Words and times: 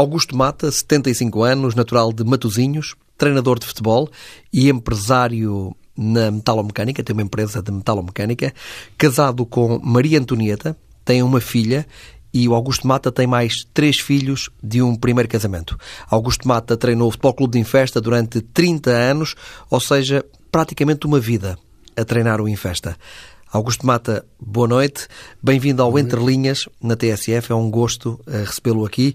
Augusto 0.00 0.34
Mata, 0.34 0.72
75 0.72 1.42
anos, 1.42 1.74
natural 1.74 2.10
de 2.10 2.24
Matosinhos, 2.24 2.94
treinador 3.18 3.58
de 3.58 3.66
futebol 3.66 4.08
e 4.50 4.70
empresário 4.70 5.76
na 5.94 6.30
metalomecânica, 6.30 7.02
tem 7.02 7.12
uma 7.12 7.20
empresa 7.20 7.60
de 7.60 7.70
metalomecânica, 7.70 8.54
casado 8.96 9.44
com 9.44 9.78
Maria 9.78 10.18
Antonieta, 10.18 10.74
tem 11.04 11.22
uma 11.22 11.38
filha 11.38 11.86
e 12.32 12.48
o 12.48 12.54
Augusto 12.54 12.86
Mata 12.86 13.12
tem 13.12 13.26
mais 13.26 13.66
três 13.74 13.98
filhos 13.98 14.48
de 14.62 14.80
um 14.80 14.96
primeiro 14.96 15.28
casamento. 15.28 15.76
Augusto 16.08 16.48
Mata 16.48 16.78
treinou 16.78 17.08
o 17.08 17.10
Futebol 17.10 17.34
Clube 17.34 17.52
de 17.52 17.58
Infesta 17.58 18.00
durante 18.00 18.40
30 18.40 18.90
anos, 18.90 19.34
ou 19.68 19.80
seja, 19.80 20.24
praticamente 20.50 21.06
uma 21.06 21.20
vida 21.20 21.58
a 21.94 22.04
treinar 22.06 22.40
o 22.40 22.48
Infesta. 22.48 22.96
Augusto 23.52 23.86
Mata, 23.86 24.24
boa 24.40 24.66
noite. 24.66 25.08
Bem-vindo 25.42 25.82
ao 25.82 25.98
Entre 25.98 26.18
Linhas 26.24 26.66
na 26.82 26.96
TSF. 26.96 27.52
É 27.52 27.54
um 27.54 27.70
gosto 27.70 28.18
uh, 28.26 28.44
recebê-lo 28.46 28.86
aqui. 28.86 29.14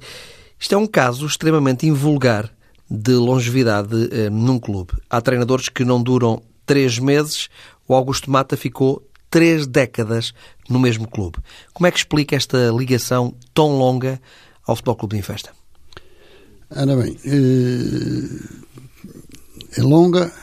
Isto 0.66 0.74
é 0.74 0.78
um 0.80 0.88
caso 0.88 1.28
extremamente 1.28 1.86
invulgar 1.86 2.52
de 2.90 3.12
longevidade 3.12 3.94
uh, 3.94 4.32
num 4.32 4.58
clube. 4.58 4.94
Há 5.08 5.22
treinadores 5.22 5.70
que 5.70 5.86
não 5.86 6.02
duram 6.02 6.42
três 6.66 6.98
meses. 6.98 7.50
O 7.88 7.94
Augusto 7.94 8.32
Mata 8.32 8.58
ficou 8.58 9.08
três 9.30 9.68
décadas 9.68 10.34
no 10.68 10.80
mesmo 10.80 11.08
clube. 11.08 11.38
Como 11.72 11.86
é 11.86 11.92
que 11.92 12.00
explica 12.00 12.36
esta 12.36 12.72
ligação 12.76 13.36
tão 13.54 13.78
longa 13.78 14.20
ao 14.66 14.76
Futebol 14.76 14.96
Clube 14.96 15.14
de 15.14 15.20
Infesta? 15.20 15.52
Ora 16.76 16.96
bem, 16.96 17.16
eh, 17.24 18.24
é 19.78 19.84
longa 19.84 20.34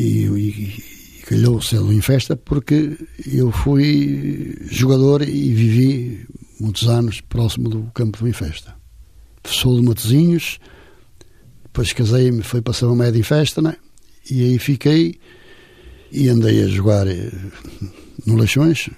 e, 0.00 0.24
e, 0.24 1.22
calhou 1.28 1.62
ser 1.62 1.80
em 1.80 2.00
festa 2.00 2.34
porque 2.34 2.98
eu 3.24 3.52
fui 3.52 4.58
jogador 4.68 5.22
e 5.22 5.54
vivi 5.54 6.26
muitos 6.58 6.88
anos 6.88 7.20
próximo 7.20 7.68
do 7.68 7.84
campo 7.94 8.18
do 8.18 8.28
Infesta. 8.28 8.74
Sou 9.46 9.76
de 9.78 9.86
Matozinhos, 9.86 10.58
depois 11.64 11.92
casei-me, 11.92 12.42
fui 12.42 12.60
passar 12.60 12.86
uma 12.86 13.04
média 13.04 13.18
em 13.18 13.22
festa, 13.22 13.62
né? 13.62 13.76
e 14.30 14.44
aí 14.44 14.58
fiquei 14.58 15.18
e 16.10 16.28
andei 16.28 16.62
a 16.62 16.68
jogar 16.68 17.06
eh, 17.06 17.30
no 18.24 18.36
Leixões. 18.36 18.88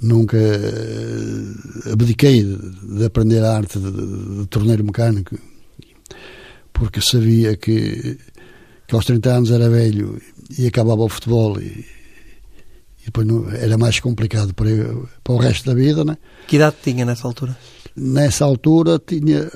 Nunca 0.00 0.36
eh, 0.36 1.92
abdiquei 1.92 2.44
de, 2.44 3.04
aprender 3.04 3.42
a 3.42 3.56
arte 3.56 3.78
de, 3.78 3.90
de, 3.90 4.40
de 4.40 4.46
torneiro 4.46 4.84
mecânico, 4.84 5.36
porque 6.72 7.00
sabia 7.00 7.56
que, 7.56 8.16
que 8.86 8.94
aos 8.94 9.04
30 9.04 9.30
anos 9.30 9.50
era 9.50 9.68
velho 9.68 10.20
e 10.56 10.66
acabava 10.66 11.02
o 11.02 11.08
futebol 11.08 11.60
e, 11.60 11.84
e 13.00 13.06
depois 13.06 13.26
não, 13.26 13.50
era 13.50 13.76
mais 13.76 13.98
complicado 13.98 14.54
para, 14.54 14.68
para 15.24 15.34
o 15.34 15.38
resto 15.38 15.66
da 15.66 15.74
vida, 15.74 16.04
né? 16.04 16.16
Que 16.46 16.56
idade 16.56 16.76
tinha 16.82 17.04
nessa 17.04 17.26
altura? 17.26 17.56
Nessa 17.98 18.44
altura 18.44 18.98
tinha 18.98 19.50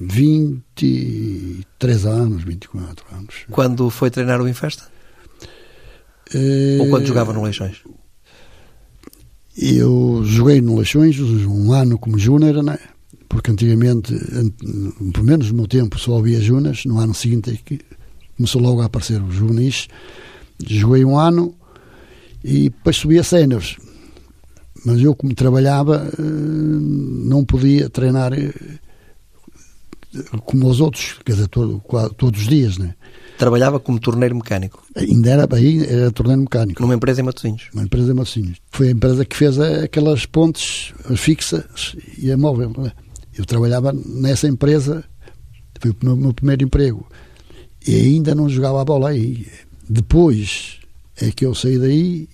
23 0.00 2.06
anos, 2.06 2.44
24 2.44 3.04
anos. 3.14 3.34
Quando 3.50 3.90
foi 3.90 4.10
treinar 4.10 4.40
o 4.40 4.48
Infesta? 4.48 4.84
Uh, 6.34 6.80
Ou 6.80 6.90
quando 6.90 7.06
jogava 7.06 7.32
no 7.32 7.42
Leixões? 7.42 7.82
Eu 9.56 10.22
joguei 10.24 10.60
no 10.60 10.76
Leixões 10.76 11.18
um 11.20 11.72
ano 11.72 11.98
como 11.98 12.18
júnior, 12.18 12.62
né? 12.62 12.78
porque 13.32 13.50
antigamente, 13.50 14.14
pelo 15.12 15.24
menos 15.24 15.50
no 15.50 15.56
meu 15.56 15.66
tempo, 15.66 15.98
só 15.98 16.18
havia 16.18 16.38
júniores. 16.38 16.84
No 16.84 16.98
ano 16.98 17.14
seguinte 17.14 17.50
é 17.50 17.78
começou 18.36 18.60
logo 18.60 18.82
a 18.82 18.84
aparecer 18.84 19.22
os 19.22 19.34
juvenis. 19.34 19.88
Joguei 20.66 21.02
um 21.02 21.18
ano 21.18 21.54
e 22.44 22.64
depois 22.64 22.96
subi 22.96 23.18
a 23.18 23.24
cenas. 23.24 23.76
Mas 24.84 25.00
eu, 25.00 25.14
como 25.14 25.34
trabalhava, 25.34 26.10
eh, 26.18 26.22
não 26.22 27.44
podia 27.44 27.88
treinar 27.88 28.32
eh, 28.32 28.52
como 30.44 30.68
os 30.68 30.80
outros, 30.80 31.18
quer 31.24 31.32
dizer, 31.32 31.48
todo, 31.48 31.82
todos 32.16 32.40
os 32.40 32.48
dias, 32.48 32.78
né? 32.78 32.94
Trabalhava 33.38 33.80
como 33.80 33.98
torneiro 33.98 34.34
mecânico? 34.34 34.84
Ainda 34.94 35.30
era, 35.30 35.48
aí 35.52 35.84
era 35.84 36.10
torneiro 36.10 36.42
mecânico. 36.42 36.82
Numa 36.82 36.94
empresa 36.94 37.20
em 37.20 37.24
Matosinhos? 37.24 37.62
Uma 37.72 37.84
empresa 37.84 38.12
em 38.12 38.14
Matosinhos. 38.14 38.58
Foi 38.70 38.88
a 38.88 38.90
empresa 38.90 39.24
que 39.24 39.36
fez 39.36 39.58
aquelas 39.58 40.26
pontes 40.26 40.92
fixas 41.16 41.96
e 42.18 42.30
a 42.30 42.36
móvel. 42.36 42.72
Né? 42.76 42.92
Eu 43.36 43.46
trabalhava 43.46 43.92
nessa 43.92 44.46
empresa, 44.46 45.02
foi 45.80 45.90
o 45.90 46.16
meu 46.16 46.34
primeiro 46.34 46.64
emprego 46.64 47.06
e 47.86 47.94
ainda 47.94 48.34
não 48.34 48.48
jogava 48.48 48.82
a 48.82 48.84
bola 48.84 49.08
aí. 49.08 49.46
Depois 49.88 50.78
é 51.20 51.30
que 51.30 51.44
eu 51.44 51.54
saí 51.54 51.78
daí 51.78 52.28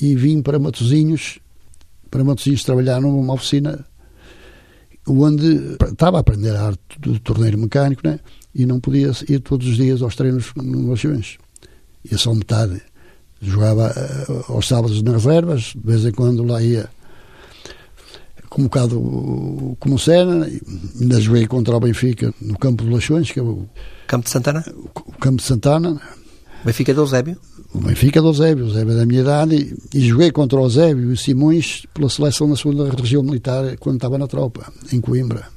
e 0.00 0.14
vim 0.14 0.42
para 0.42 0.58
Matozinhos, 0.58 1.38
para 2.10 2.24
Matozinhos 2.24 2.64
trabalhar 2.64 3.00
numa 3.00 3.34
oficina 3.34 3.84
onde 5.06 5.76
estava 5.90 6.18
a 6.18 6.20
aprender 6.20 6.54
a 6.54 6.66
arte 6.66 7.00
do 7.00 7.18
torneiro 7.18 7.58
mecânico, 7.58 8.06
né? 8.06 8.20
E 8.54 8.66
não 8.66 8.80
podia 8.80 9.10
ir 9.28 9.40
todos 9.40 9.66
os 9.66 9.76
dias 9.76 10.02
aos 10.02 10.16
treinos 10.16 10.52
no 10.56 10.88
Leixões. 10.88 11.38
Ia 12.10 12.18
só 12.18 12.34
metade. 12.34 12.80
Jogava 13.40 13.94
uh, 14.28 14.52
aos 14.52 14.66
sábados 14.66 15.00
nas 15.02 15.14
reservas, 15.24 15.72
de 15.74 15.80
vez 15.84 16.04
em 16.04 16.12
quando 16.12 16.42
lá 16.44 16.62
ia 16.62 16.90
como 18.48 18.64
um 18.64 18.68
bocado 18.68 19.76
como 19.78 19.98
cena, 19.98 20.48
ainda 21.00 21.20
joguei 21.20 21.46
contra 21.46 21.76
o 21.76 21.80
Benfica 21.80 22.32
no 22.40 22.58
campo 22.58 22.82
de 22.82 22.90
Leixões, 22.90 23.30
que 23.30 23.38
é 23.38 23.42
o 23.42 23.68
Campo 24.06 24.24
de 24.24 24.30
Santana? 24.30 24.64
O 24.74 25.12
Campo 25.12 25.36
de 25.36 25.42
Santana. 25.42 26.00
Benfica 26.68 26.92
do 26.92 27.00
Eusébio? 27.00 27.38
O 27.72 27.78
Benfica 27.78 28.20
do 28.20 28.28
Eusébio, 28.28 28.66
o 28.66 28.68
Eusébio 28.68 28.92
é 28.92 28.96
da 28.96 29.06
minha 29.06 29.22
idade, 29.22 29.74
e, 29.94 29.98
e 29.98 30.06
joguei 30.06 30.30
contra 30.30 30.58
o 30.58 30.64
Eusébio 30.64 31.08
e 31.08 31.12
o 31.14 31.16
Simões 31.16 31.86
pela 31.94 32.10
seleção 32.10 32.46
da 32.46 32.56
segunda 32.56 32.90
região 32.90 33.22
militar 33.22 33.74
quando 33.78 33.96
estava 33.96 34.18
na 34.18 34.26
tropa, 34.26 34.70
em 34.92 35.00
Coimbra. 35.00 35.48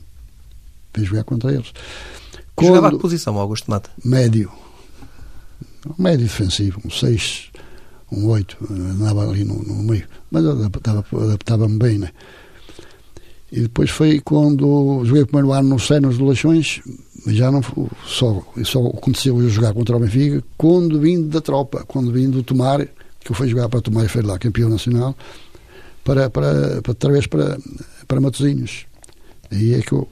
Fui 0.94 1.04
jogar 1.04 1.26
contra 1.26 1.54
eles. 1.54 1.74
Quando, 2.56 2.70
Jogava 2.70 2.88
a 2.88 2.92
que 2.92 2.98
posição, 2.98 3.38
Augusto 3.38 3.70
Mata? 3.70 3.90
Médio. 4.06 4.50
Médio 5.98 6.26
defensivo, 6.28 6.80
um 6.86 6.90
6, 6.90 7.50
um 8.10 8.28
8, 8.28 8.58
andava 8.70 9.30
ali 9.30 9.44
no, 9.44 9.62
no 9.62 9.84
meio. 9.84 10.08
Mas 10.32 10.46
adaptava-me 10.46 11.24
adaptava 11.26 11.68
bem, 11.68 11.98
né? 11.98 12.12
E 13.52 13.60
depois 13.60 13.90
foi 13.90 14.22
quando 14.22 15.04
joguei 15.04 15.24
o 15.24 15.28
primeiro 15.28 15.52
ano 15.52 15.70
nos 15.70 15.88
Senos 15.88 16.18
de 16.18 16.24
Leixões, 16.24 16.80
já 17.28 17.52
não 17.52 17.62
só, 18.06 18.42
só 18.64 18.88
aconteceu 18.88 19.42
eu 19.42 19.50
jogar 19.50 19.74
contra 19.74 19.96
o 19.96 20.00
Benfica 20.00 20.44
quando 20.58 21.00
vim 21.00 21.28
da 21.28 21.42
tropa, 21.42 21.84
quando 21.88 22.12
vim 22.12 22.30
do 22.30 22.44
Tomar, 22.44 22.86
que 23.20 23.32
eu 23.32 23.36
fui 23.36 23.48
jogar 23.48 23.70
para 23.70 23.82
Tomar 23.82 24.06
e 24.06 24.08
foi 24.08 24.22
lá 24.22 24.40
campeão 24.40 24.70
nacional, 24.70 25.16
para, 26.04 26.30
para, 26.30 26.82
para 26.82 26.92
outra 26.92 27.12
vez 27.12 27.28
para, 27.28 27.58
para 28.08 28.22
Matosinhos. 28.22 28.86
Aí 29.52 29.74
é 29.74 29.82
que 29.82 29.94
eu 29.94 30.08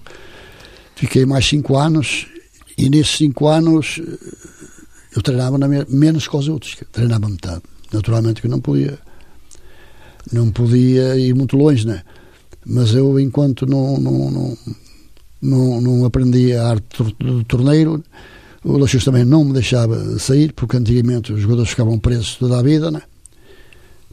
fiquei 0.96 1.26
mais 1.26 1.48
cinco 1.48 1.78
anos 1.78 2.28
e 2.78 2.90
nesses 2.90 3.18
cinco 3.18 3.48
anos 3.48 4.00
eu 5.16 5.22
treinava 5.22 5.58
na, 5.58 5.68
menos 5.68 6.28
que 6.28 6.38
os 6.38 6.48
outros, 6.48 6.78
treinava 6.92 7.28
metade. 7.28 7.64
Naturalmente 7.92 8.42
que 8.42 8.48
não 8.48 8.62
podia 8.62 9.00
não 10.32 10.52
podia 10.52 11.18
ir 11.18 11.34
muito 11.34 11.58
longe, 11.58 11.88
né? 11.88 12.04
Mas 12.64 12.94
eu 12.94 13.20
enquanto 13.20 13.66
não, 13.66 13.98
não, 14.00 14.30
não 14.30 14.58
não, 15.42 15.80
não 15.82 16.06
aprendi 16.06 16.54
a 16.54 16.68
arte 16.68 17.04
do 17.20 17.44
torneiro. 17.44 18.04
O 18.64 18.78
Laxus 18.78 19.06
também 19.06 19.24
não 19.24 19.46
me 19.46 19.54
deixava 19.54 20.20
sair, 20.20 20.52
porque 20.54 20.76
antigamente 20.76 21.32
os 21.32 21.42
jogadores 21.42 21.70
ficavam 21.70 21.98
presos 21.98 22.36
toda 22.36 22.60
a 22.60 22.62
vida, 22.62 22.92
né? 22.92 23.02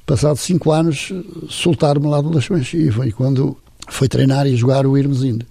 Passados 0.04 0.40
cinco 0.42 0.70
anos, 0.70 1.12
soltaram-me 1.48 2.06
lá 2.06 2.20
do 2.20 2.30
Laxões 2.30 2.72
e 2.72 2.92
foi 2.92 3.10
quando 3.10 3.56
foi 3.88 4.08
treinar 4.08 4.46
e 4.46 4.56
jogar 4.56 4.86
o 4.86 4.96
Irmesinde. 4.96 5.46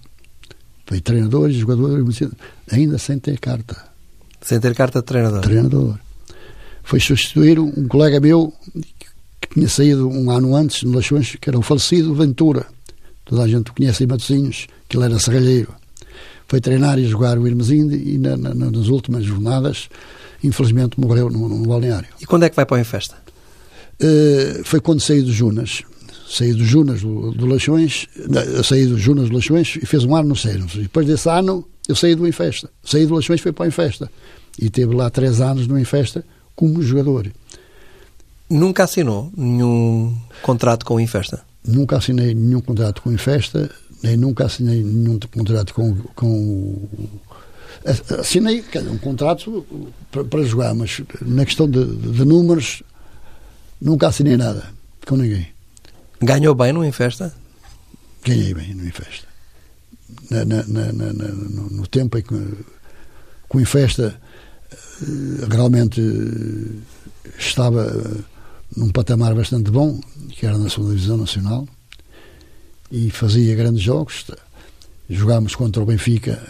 Foi 0.86 1.00
treinador 1.00 1.50
e 1.50 1.52
jogador 1.52 1.88
do 1.88 1.98
Irmesinde, 1.98 2.32
ainda 2.70 2.96
sem 2.96 3.18
ter 3.18 3.38
carta. 3.38 3.76
Sem 4.40 4.58
ter 4.58 4.74
carta 4.74 5.00
de 5.00 5.04
treinador? 5.04 5.40
Treinador. 5.42 5.98
Foi 6.82 7.00
substituir 7.00 7.58
um 7.58 7.86
colega 7.86 8.18
meu 8.20 8.52
que 9.40 9.48
tinha 9.54 9.68
saído 9.68 10.08
um 10.08 10.30
ano 10.30 10.54
antes 10.54 10.84
no 10.84 10.94
Laxões, 10.94 11.36
que 11.38 11.50
era 11.50 11.58
o 11.58 11.62
falecido 11.62 12.14
Ventura. 12.14 12.66
Toda 13.26 13.42
a 13.42 13.48
gente 13.48 13.70
o 13.70 13.74
conhece 13.74 14.04
em 14.04 14.06
Matosinhos 14.06 14.68
que 14.88 14.96
ele 14.96 15.04
era 15.04 15.18
serralheiro. 15.18 15.74
Foi 16.48 16.60
treinar 16.60 16.96
e 16.98 17.06
jogar 17.06 17.36
o 17.38 17.46
Irmesinde 17.46 17.96
e 17.96 18.16
na, 18.18 18.36
na, 18.36 18.54
nas 18.54 18.86
últimas 18.86 19.24
jornadas, 19.24 19.88
infelizmente, 20.42 20.98
morreu 20.98 21.28
no, 21.28 21.48
no, 21.48 21.66
balneário. 21.66 22.08
E 22.20 22.24
quando 22.24 22.44
é 22.44 22.48
que 22.48 22.54
vai 22.54 22.64
para 22.64 22.76
o 22.76 22.80
Infesta? 22.80 23.16
Uh, 24.00 24.62
foi 24.64 24.80
quando 24.80 25.00
saí 25.00 25.22
do 25.22 25.32
Junas. 25.32 25.82
Saí 26.28 26.54
do 26.54 26.64
Junas 26.64 27.02
do, 27.02 27.32
do 27.32 27.46
Leixões, 27.46 28.06
saí 28.64 28.86
do 28.86 28.98
Junas 28.98 29.28
do 29.28 29.34
Leixões 29.34 29.76
e 29.76 29.86
fez 29.86 30.04
um 30.04 30.14
ano 30.14 30.30
no 30.30 30.36
Seiros. 30.36 30.74
E 30.74 30.82
depois 30.82 31.06
desse 31.06 31.28
ano, 31.28 31.66
eu 31.88 31.96
saí 31.96 32.14
do 32.14 32.26
Infesta. 32.26 32.70
Saí 32.84 33.06
do 33.06 33.14
Leixões 33.14 33.40
e 33.40 33.42
fui 33.42 33.52
para 33.52 33.64
o 33.64 33.68
Infesta. 33.68 34.10
E 34.58 34.70
teve 34.70 34.94
lá 34.94 35.10
três 35.10 35.40
anos 35.40 35.66
no 35.66 35.78
Infesta 35.78 36.24
como 36.54 36.80
jogador. 36.82 37.30
Nunca 38.48 38.84
assinou 38.84 39.32
nenhum 39.36 40.16
contrato 40.42 40.86
com 40.86 40.94
o 40.94 41.00
Infesta? 41.00 41.44
Nunca 41.66 41.96
assinei 41.96 42.34
nenhum 42.34 42.60
contrato 42.60 43.02
com 43.02 43.10
o 43.10 43.12
Infesta 43.12 43.70
nem 44.02 44.16
nunca 44.16 44.46
assinei 44.46 44.82
nenhum 44.82 45.18
contrato 45.18 45.74
com, 45.74 45.94
com 46.14 46.88
assinei 48.18 48.64
um 48.90 48.98
contrato 48.98 49.66
para, 50.10 50.24
para, 50.24 50.44
jogar, 50.44 50.74
mas 50.74 51.00
na 51.22 51.44
questão 51.44 51.68
de, 51.68 51.84
de, 51.84 52.24
números 52.24 52.82
nunca 53.80 54.08
assinei 54.08 54.36
nada 54.36 54.64
com 55.06 55.16
ninguém. 55.16 55.48
Ganhou 56.20 56.54
bem 56.54 56.72
no 56.72 56.84
Infesta? 56.84 57.34
ganhei 58.24 58.52
bem 58.52 58.74
no 58.74 58.86
Infesta. 58.86 59.26
Na, 60.30 60.44
na, 60.44 60.62
na, 60.64 60.92
no, 60.92 61.70
no, 61.70 61.86
tempo 61.86 62.18
em 62.18 62.22
que, 62.22 62.34
que 63.50 63.56
o 63.56 63.60
Infesta 63.60 64.20
eh, 64.72 65.46
realmente 65.48 66.00
estava 67.38 67.92
num 68.76 68.90
patamar 68.90 69.34
bastante 69.34 69.70
bom, 69.70 70.00
que 70.30 70.46
era 70.46 70.58
na 70.58 70.68
segunda 70.68 70.94
divisão 70.94 71.16
nacional, 71.16 71.66
e 72.90 73.10
fazia 73.10 73.54
grandes 73.54 73.82
jogos. 73.82 74.26
Jogámos 75.08 75.54
contra 75.54 75.82
o 75.82 75.86
Benfica, 75.86 76.42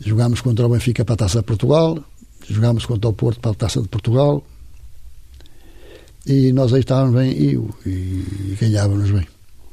jogámos 0.00 0.40
contra 0.40 0.66
o 0.66 0.68
Benfica 0.68 1.04
para 1.04 1.14
a 1.14 1.18
Taça 1.18 1.38
de 1.38 1.44
Portugal, 1.44 1.98
jogámos 2.48 2.84
contra 2.84 3.08
o 3.08 3.12
Porto 3.12 3.40
para 3.40 3.52
a 3.52 3.54
Taça 3.54 3.80
de 3.80 3.88
Portugal, 3.88 4.44
e 6.26 6.52
nós 6.52 6.72
aí 6.72 6.80
estávamos 6.80 7.14
bem 7.14 7.32
e, 7.32 7.88
e, 7.88 8.56
ganhávamos 8.60 9.10
bem. 9.10 9.26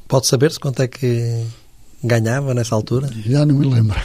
Pode 0.08 0.26
saber-se 0.26 0.60
quanto 0.60 0.82
é 0.82 0.88
que 0.88 1.46
ganhava 2.04 2.54
nessa 2.54 2.74
altura? 2.74 3.10
Já 3.26 3.46
não 3.46 3.56
me 3.56 3.68
lembro. 3.68 4.00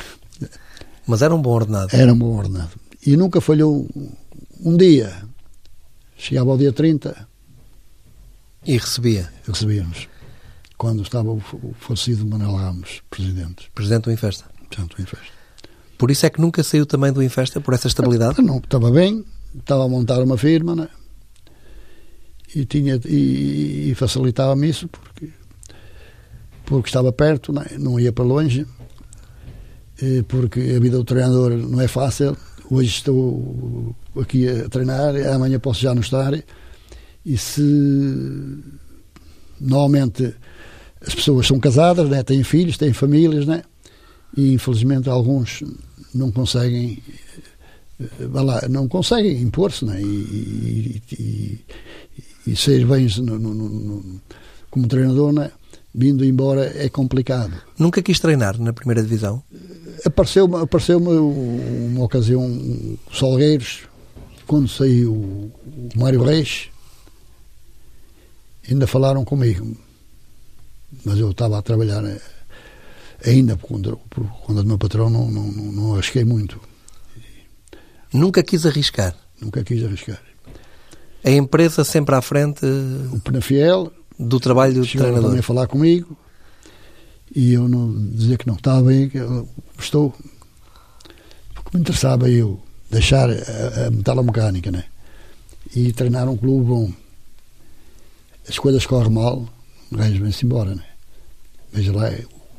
Mas 1.07 1.23
era 1.23 1.35
um 1.35 1.41
bom 1.41 1.51
ordenado. 1.51 1.95
Era 1.95 2.13
um 2.13 2.19
bom 2.19 2.37
ordenado. 2.37 2.71
E 3.07 3.17
nunca 3.17 3.41
falhou 3.41 3.87
um 4.61 4.77
dia. 4.77 5.13
Chegava 6.17 6.51
ao 6.51 6.59
dia 6.59 6.73
30. 6.73 7.29
E 8.67 8.79
recebia? 8.79 9.31
Recebíamos. 9.47 10.09
Quando 10.77 11.03
estava 11.03 11.31
o 11.31 11.41
falecido 11.79 12.27
Manuel 12.27 12.57
Ramos, 12.57 13.03
presidente. 13.11 13.71
Presidente 13.75 14.05
do 14.05 14.13
Infesta. 14.13 14.45
Presidente 14.69 14.97
do 14.97 15.03
Infesta. 15.03 15.35
Por 15.99 16.11
isso 16.11 16.27
é 16.27 16.31
que 16.31 16.41
nunca 16.41 16.63
saiu 16.63 16.87
também 16.87 17.13
do 17.13 17.23
Infesta, 17.23 17.61
por 17.61 17.75
essa 17.75 17.87
estabilidade? 17.87 18.43
Não, 18.43 18.59
estava 18.59 18.91
bem, 18.91 19.25
estava 19.57 19.85
a 19.85 19.89
montar 19.89 20.21
uma 20.23 20.37
firma, 20.37 20.75
né? 20.75 20.89
e, 22.55 22.65
tinha, 22.65 23.01
e, 23.05 23.91
e 23.91 23.95
facilitava-me 23.95 24.69
isso 24.69 24.89
porque, 24.89 25.31
porque 26.65 26.89
estava 26.89 27.13
perto, 27.13 27.53
não, 27.53 27.63
é? 27.63 27.79
não 27.79 28.01
ia 28.01 28.13
para 28.13 28.25
longe, 28.25 28.67
porque 30.29 30.61
a 30.77 30.81
vida 30.81 30.97
do 30.97 31.05
treinador 31.05 31.51
não 31.53 31.81
é 31.81 31.89
fácil. 31.89 32.37
Hoje 32.71 32.89
estou 32.89 33.95
aqui 34.21 34.49
a 34.49 34.69
treinar, 34.69 35.15
amanhã 35.33 35.59
posso 35.59 35.81
já 35.81 35.95
não 35.95 36.01
estar. 36.01 36.33
E 37.25 37.37
se 37.37 37.63
normalmente 39.61 40.35
as 41.01 41.15
pessoas 41.15 41.47
são 41.47 41.59
casadas, 41.59 42.09
né, 42.09 42.23
têm 42.23 42.43
filhos, 42.43 42.79
têm 42.79 42.93
famílias, 42.93 43.47
né, 43.47 43.63
e 44.37 44.53
infelizmente 44.53 45.09
alguns 45.09 45.63
não 46.15 46.31
conseguem 46.31 47.03
lá, 48.21 48.67
não 48.69 48.89
conseguem 48.89 49.41
impor-se 49.43 49.85
né, 49.85 50.01
e, 50.01 51.03
e, 51.13 51.61
e 52.47 52.57
ser 52.57 52.85
bem 52.87 53.07
no, 53.19 53.39
no, 53.39 53.55
no, 53.55 54.21
como 54.71 54.89
treinador, 54.89 55.33
né? 55.33 55.51
Vindo 55.95 56.25
embora 56.25 56.73
é 56.77 56.89
complicado. 56.89 57.55
Nunca 57.79 58.03
quis 58.03 58.19
treinar 58.19 58.61
na 58.61 58.73
primeira 58.73 59.03
divisão? 59.03 59.43
Apareceu-me 60.05 60.57
apareceu 60.57 60.99
uma 60.99 62.05
ocasião, 62.05 62.43
um 62.43 62.99
Salgueiros, 63.13 63.83
quando 64.47 64.69
saiu 64.69 65.13
o 65.13 65.53
Mário 65.97 66.23
Reis, 66.23 66.69
ainda 68.69 68.87
falaram 68.87 69.25
comigo, 69.25 69.77
mas 71.05 71.19
eu 71.19 71.31
estava 71.31 71.59
a 71.59 71.63
trabalhar 71.63 72.05
eh, 72.05 72.21
ainda 73.25 73.57
por 73.57 73.69
conta, 73.69 73.97
por 74.11 74.27
conta 74.41 74.63
do 74.63 74.69
meu 74.69 74.79
patrão, 74.79 75.09
não, 75.09 75.31
não, 75.31 75.47
não, 75.47 75.73
não 75.73 75.95
arrisquei 75.95 76.25
muito. 76.25 76.61
Nunca 78.13 78.43
quis 78.43 78.67
arriscar? 78.67 79.15
Nunca 79.41 79.63
quis 79.63 79.83
arriscar 79.85 80.21
a 81.25 81.31
empresa 81.31 81.83
sempre 81.85 82.15
à 82.15 82.21
frente 82.21 82.67
o 83.13 83.19
Penafiel 83.19 83.91
do 84.19 84.39
trabalho 84.39 84.75
do 84.75 84.87
treinador. 84.87 85.23
também 85.23 85.41
a 85.41 85.43
falar 85.43 85.67
comigo 85.67 86.17
e 87.35 87.53
eu 87.53 87.69
não 87.69 87.93
dizer 88.11 88.39
que 88.39 88.47
não 88.47 88.55
estava 88.55 88.83
bem, 88.83 89.09
que 89.09 89.19
eu 89.19 89.49
estou 89.79 90.15
porque 91.55 91.77
me 91.77 91.81
interessava 91.81 92.31
eu 92.31 92.61
deixar 92.91 93.29
a, 93.31 93.87
a 93.87 93.91
metalomecânica, 93.91 94.71
né? 94.71 94.85
E 95.75 95.93
treinar 95.93 96.29
um 96.29 96.37
clube 96.37 96.67
bom. 96.67 96.93
As 98.49 98.59
coisas 98.59 98.87
correm 98.87 99.11
mal, 99.11 99.49
o 99.91 99.97
gajo 99.97 100.23
vem-se 100.23 100.45
embora, 100.45 100.75
né? 100.75 100.85
Veja 101.73 101.93
lá 101.93 102.11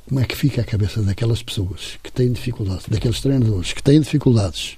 como 0.08 0.20
é 0.20 0.26
que 0.26 0.36
fica 0.36 0.62
a 0.62 0.66
cabeça 0.66 1.02
daquelas 1.02 1.42
pessoas 1.42 1.98
que 2.04 2.12
têm 2.12 2.32
dificuldades, 2.32 2.86
daqueles 2.90 3.22
treinadores 3.22 3.74
que 3.74 3.82
têm 3.82 4.02
dificuldades 4.02 4.78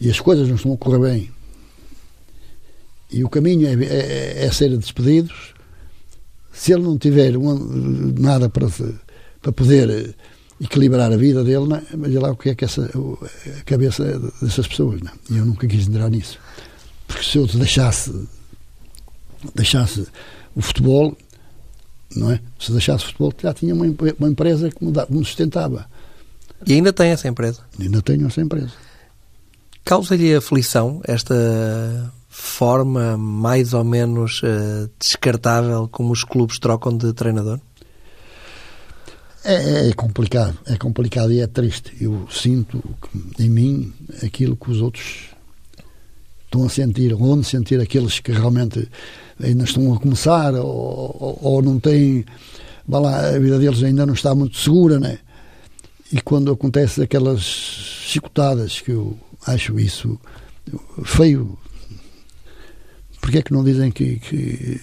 e 0.00 0.10
as 0.10 0.18
coisas 0.18 0.48
não 0.48 0.56
estão 0.56 0.72
a 0.72 0.76
correr 0.76 0.98
bem 0.98 1.30
e 3.12 3.22
o 3.24 3.28
caminho 3.28 3.66
é, 3.68 3.84
é, 3.84 4.44
é 4.46 4.52
ser 4.52 4.76
despedidos. 4.76 5.54
Se 6.52 6.72
ele 6.72 6.82
não 6.82 6.98
tiver 6.98 7.32
nada 8.18 8.48
para, 8.48 8.68
para 9.40 9.52
poder 9.52 10.14
equilibrar 10.60 11.12
a 11.12 11.16
vida 11.16 11.42
dele, 11.42 11.66
né? 11.66 11.82
veja 11.94 12.20
lá 12.20 12.30
o 12.30 12.36
que 12.36 12.50
é 12.50 12.54
que 12.54 12.64
essa, 12.64 12.88
a 12.88 13.64
cabeça 13.64 14.18
dessas 14.40 14.66
pessoas. 14.66 15.00
Né? 15.00 15.10
E 15.30 15.36
eu 15.38 15.44
nunca 15.44 15.66
quis 15.66 15.86
entrar 15.86 16.08
nisso. 16.08 16.38
Porque 17.06 17.24
se 17.24 17.38
eu 17.38 17.46
deixasse, 17.46 18.28
deixasse 19.54 20.06
o 20.54 20.62
futebol, 20.62 21.16
não 22.14 22.30
é? 22.30 22.40
Se 22.58 22.70
deixasse 22.70 23.04
o 23.04 23.06
futebol, 23.08 23.32
já 23.42 23.52
tinha 23.52 23.74
uma, 23.74 23.84
uma 24.18 24.28
empresa 24.28 24.70
que 24.70 24.84
me 24.84 25.24
sustentava. 25.24 25.86
E 26.66 26.74
ainda 26.74 26.92
tem 26.92 27.10
essa 27.10 27.26
empresa? 27.26 27.60
Ainda 27.80 28.00
tenho 28.00 28.26
essa 28.26 28.40
empresa. 28.40 28.72
Causa-lhe 29.84 30.34
aflição 30.34 31.00
esta 31.04 31.34
forma 32.34 33.18
mais 33.18 33.74
ou 33.74 33.84
menos 33.84 34.42
uh, 34.42 34.90
descartável 34.98 35.86
como 35.86 36.14
os 36.14 36.24
clubes 36.24 36.58
trocam 36.58 36.96
de 36.96 37.12
treinador? 37.12 37.60
É, 39.44 39.88
é, 39.88 39.92
complicado, 39.92 40.58
é 40.64 40.78
complicado 40.78 41.30
e 41.30 41.40
é 41.40 41.46
triste. 41.46 41.92
Eu 42.00 42.26
sinto 42.30 42.82
em 43.38 43.50
mim 43.50 43.92
aquilo 44.24 44.56
que 44.56 44.70
os 44.70 44.80
outros 44.80 45.26
estão 46.46 46.64
a 46.64 46.70
sentir, 46.70 47.12
onde 47.12 47.46
sentir 47.46 47.78
aqueles 47.78 48.18
que 48.18 48.32
realmente 48.32 48.88
ainda 49.38 49.64
estão 49.64 49.92
a 49.92 50.00
começar 50.00 50.54
ou, 50.54 50.64
ou, 51.20 51.38
ou 51.42 51.62
não 51.62 51.78
têm, 51.78 52.24
lá, 52.88 53.28
a 53.28 53.38
vida 53.38 53.58
deles 53.58 53.82
ainda 53.82 54.06
não 54.06 54.14
está 54.14 54.34
muito 54.34 54.56
segura, 54.56 54.98
né? 54.98 55.18
E 56.10 56.18
quando 56.22 56.50
acontece 56.50 57.02
aquelas 57.02 57.42
chicotadas 57.42 58.80
que 58.80 58.92
eu 58.92 59.18
acho 59.46 59.78
isso 59.78 60.18
feio 61.04 61.58
Porquê 63.22 63.38
é 63.38 63.42
que 63.42 63.52
não 63.52 63.62
dizem 63.62 63.92
que, 63.92 64.18
que, 64.18 64.80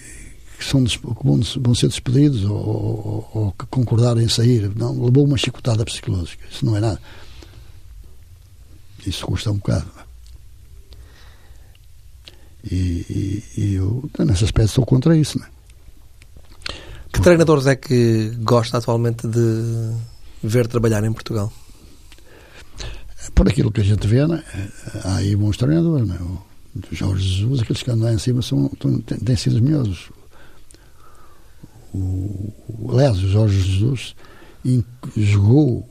que 0.58 0.64
são, 0.64 0.82
que 0.82 1.58
vão, 1.58 1.74
ser 1.74 1.88
despedidos 1.88 2.42
ou, 2.42 2.56
ou, 2.56 3.30
ou, 3.34 3.52
que 3.52 3.66
concordarem 3.66 4.24
em 4.24 4.28
sair? 4.30 4.72
Não, 4.74 4.92
levou 5.04 5.26
uma 5.26 5.36
chicotada 5.36 5.84
psicológica. 5.84 6.42
Isso 6.50 6.64
não 6.64 6.74
é 6.74 6.80
nada. 6.80 7.00
Isso 9.06 9.26
custa 9.26 9.50
um 9.50 9.58
bocado. 9.58 9.86
E, 12.64 12.74
e, 12.74 13.60
e 13.60 13.74
eu, 13.74 14.08
nesse 14.20 14.44
aspecto, 14.44 14.70
estou 14.70 14.86
contra 14.86 15.14
isso. 15.14 15.38
Né? 15.38 15.46
Que 17.12 17.20
treinadores 17.20 17.66
é 17.66 17.76
que 17.76 18.30
gosta 18.38 18.78
atualmente 18.78 19.28
de 19.28 19.94
ver 20.42 20.66
trabalhar 20.66 21.04
em 21.04 21.12
Portugal? 21.12 21.52
Por 23.34 23.46
aquilo 23.46 23.70
que 23.70 23.82
a 23.82 23.84
gente 23.84 24.06
vê, 24.06 24.26
né? 24.26 24.42
há 25.04 25.16
aí 25.16 25.36
bons 25.36 25.58
treinadores. 25.58 26.08
Né? 26.08 26.18
Do 26.74 26.94
Jorge 26.94 27.28
Jesus, 27.28 27.60
aqueles 27.60 27.82
que 27.82 27.90
andam 27.90 28.04
lá 28.04 28.14
em 28.14 28.18
cima 28.18 28.42
são, 28.42 28.68
têm, 28.68 29.36
sido 29.36 29.56
os 29.56 29.60
melhores. 29.60 29.98
O, 31.92 32.52
o, 32.68 32.92
aliás, 32.92 33.18
o 33.18 33.28
Jorge 33.28 33.60
Jesus 33.60 34.14
jogou 35.16 35.88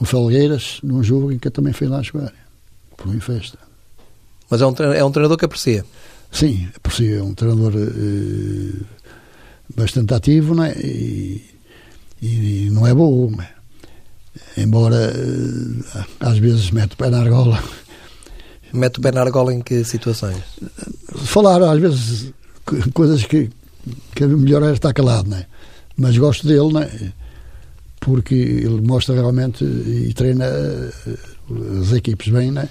no 0.00 0.06
Felgueiras 0.06 0.80
num 0.82 1.02
jogo 1.02 1.32
em 1.32 1.38
que 1.38 1.48
eu 1.48 1.52
também 1.52 1.72
fui 1.72 1.86
lá 1.86 2.02
jogar, 2.02 2.32
por 2.96 3.08
uma 3.08 3.20
festa. 3.20 3.58
Mas 4.48 4.62
é 4.62 4.66
um, 4.66 4.74
é 4.94 5.04
um 5.04 5.12
treinador 5.12 5.36
que 5.36 5.44
aprecia? 5.44 5.84
Sim, 6.30 6.68
aprecia. 6.74 7.18
É 7.18 7.22
um 7.22 7.34
treinador 7.34 7.74
eh, 7.76 8.84
bastante 9.74 10.14
ativo 10.14 10.54
né? 10.54 10.72
e, 10.78 11.44
e, 12.22 12.70
não 12.70 12.86
é 12.86 12.94
bom. 12.94 13.30
Embora 14.56 14.96
eh, 14.96 16.04
às 16.20 16.38
vezes 16.38 16.70
mete 16.70 16.94
o 16.94 16.96
pé 16.96 17.10
na 17.10 17.20
argola 17.20 17.62
Mete 18.72 18.98
o 18.98 19.02
pé 19.02 19.12
na 19.12 19.22
argola 19.22 19.54
em 19.54 19.60
que 19.60 19.82
situações? 19.84 20.42
Falar, 21.16 21.62
às 21.62 21.80
vezes, 21.80 22.32
coisas 22.92 23.24
que, 23.24 23.50
que 24.14 24.26
melhor 24.26 24.62
era 24.62 24.74
estar 24.74 24.92
calado, 24.92 25.28
né? 25.28 25.46
Mas 25.96 26.16
gosto 26.16 26.46
dele, 26.46 26.72
né? 26.72 27.12
Porque 28.00 28.34
ele 28.34 28.80
mostra 28.80 29.14
realmente 29.14 29.64
e 29.64 30.12
treina 30.14 30.44
eh, 30.44 30.92
as 31.80 31.92
equipes 31.92 32.32
bem, 32.32 32.50
né? 32.50 32.68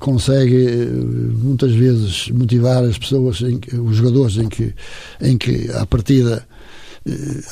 consegue 0.00 0.66
eh, 0.66 0.86
muitas 0.86 1.72
vezes 1.72 2.28
motivar 2.30 2.82
as 2.82 2.98
pessoas, 2.98 3.40
em, 3.42 3.60
os 3.80 3.96
jogadores 3.96 4.36
em 4.38 4.48
que, 4.48 4.74
em 5.20 5.38
que 5.38 5.70
à 5.70 5.86
partida 5.86 6.46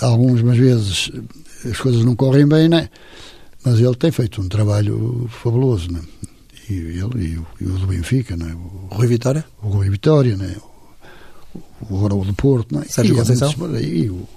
algumas 0.00 0.56
vezes 0.56 1.12
as 1.64 1.78
coisas 1.78 2.04
não 2.04 2.16
correm 2.16 2.46
bem, 2.46 2.68
né? 2.68 2.90
mas 3.64 3.80
ele 3.80 3.94
tem 3.94 4.10
feito 4.10 4.40
um 4.42 4.48
trabalho 4.48 5.28
fabuloso. 5.42 5.90
Né? 5.90 6.00
E 6.68 6.74
ele 6.74 7.26
e 7.26 7.38
o, 7.38 7.46
e 7.60 7.64
o 7.66 7.78
do 7.78 7.86
Benfica, 7.86 8.36
não 8.36 8.48
é? 8.48 8.54
O 8.54 8.88
Rui 8.94 9.06
Vitória? 9.06 9.44
O 9.62 9.68
Rui 9.68 9.90
Vitória, 9.90 10.36
não 10.36 10.44
é? 10.44 10.56
O, 11.54 11.96
agora 11.96 12.14
o 12.14 12.24
do 12.24 12.34
Porto, 12.34 12.74
não 12.74 12.82
é? 12.82 12.84
Sérgio 12.84 13.14
e, 13.14 13.18
Conceição? 13.18 13.52
E 13.80 14.10
o, 14.10 14.28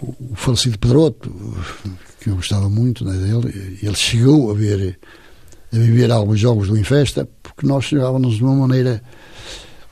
o, 0.00 0.34
falecido 0.34 0.78
Pedroto, 0.78 1.30
que 2.20 2.30
eu 2.30 2.36
gostava 2.36 2.68
muito 2.68 3.04
né, 3.04 3.12
dele, 3.12 3.78
ele 3.82 3.96
chegou 3.96 4.50
a 4.50 4.54
ver 4.54 4.98
a 5.72 5.76
viver 5.76 6.10
alguns 6.10 6.40
jogos 6.40 6.68
do 6.68 6.78
Infesta, 6.78 7.28
porque 7.42 7.66
nós 7.66 7.84
jogávamos 7.84 8.36
de 8.36 8.42
uma 8.42 8.54
maneira 8.54 9.02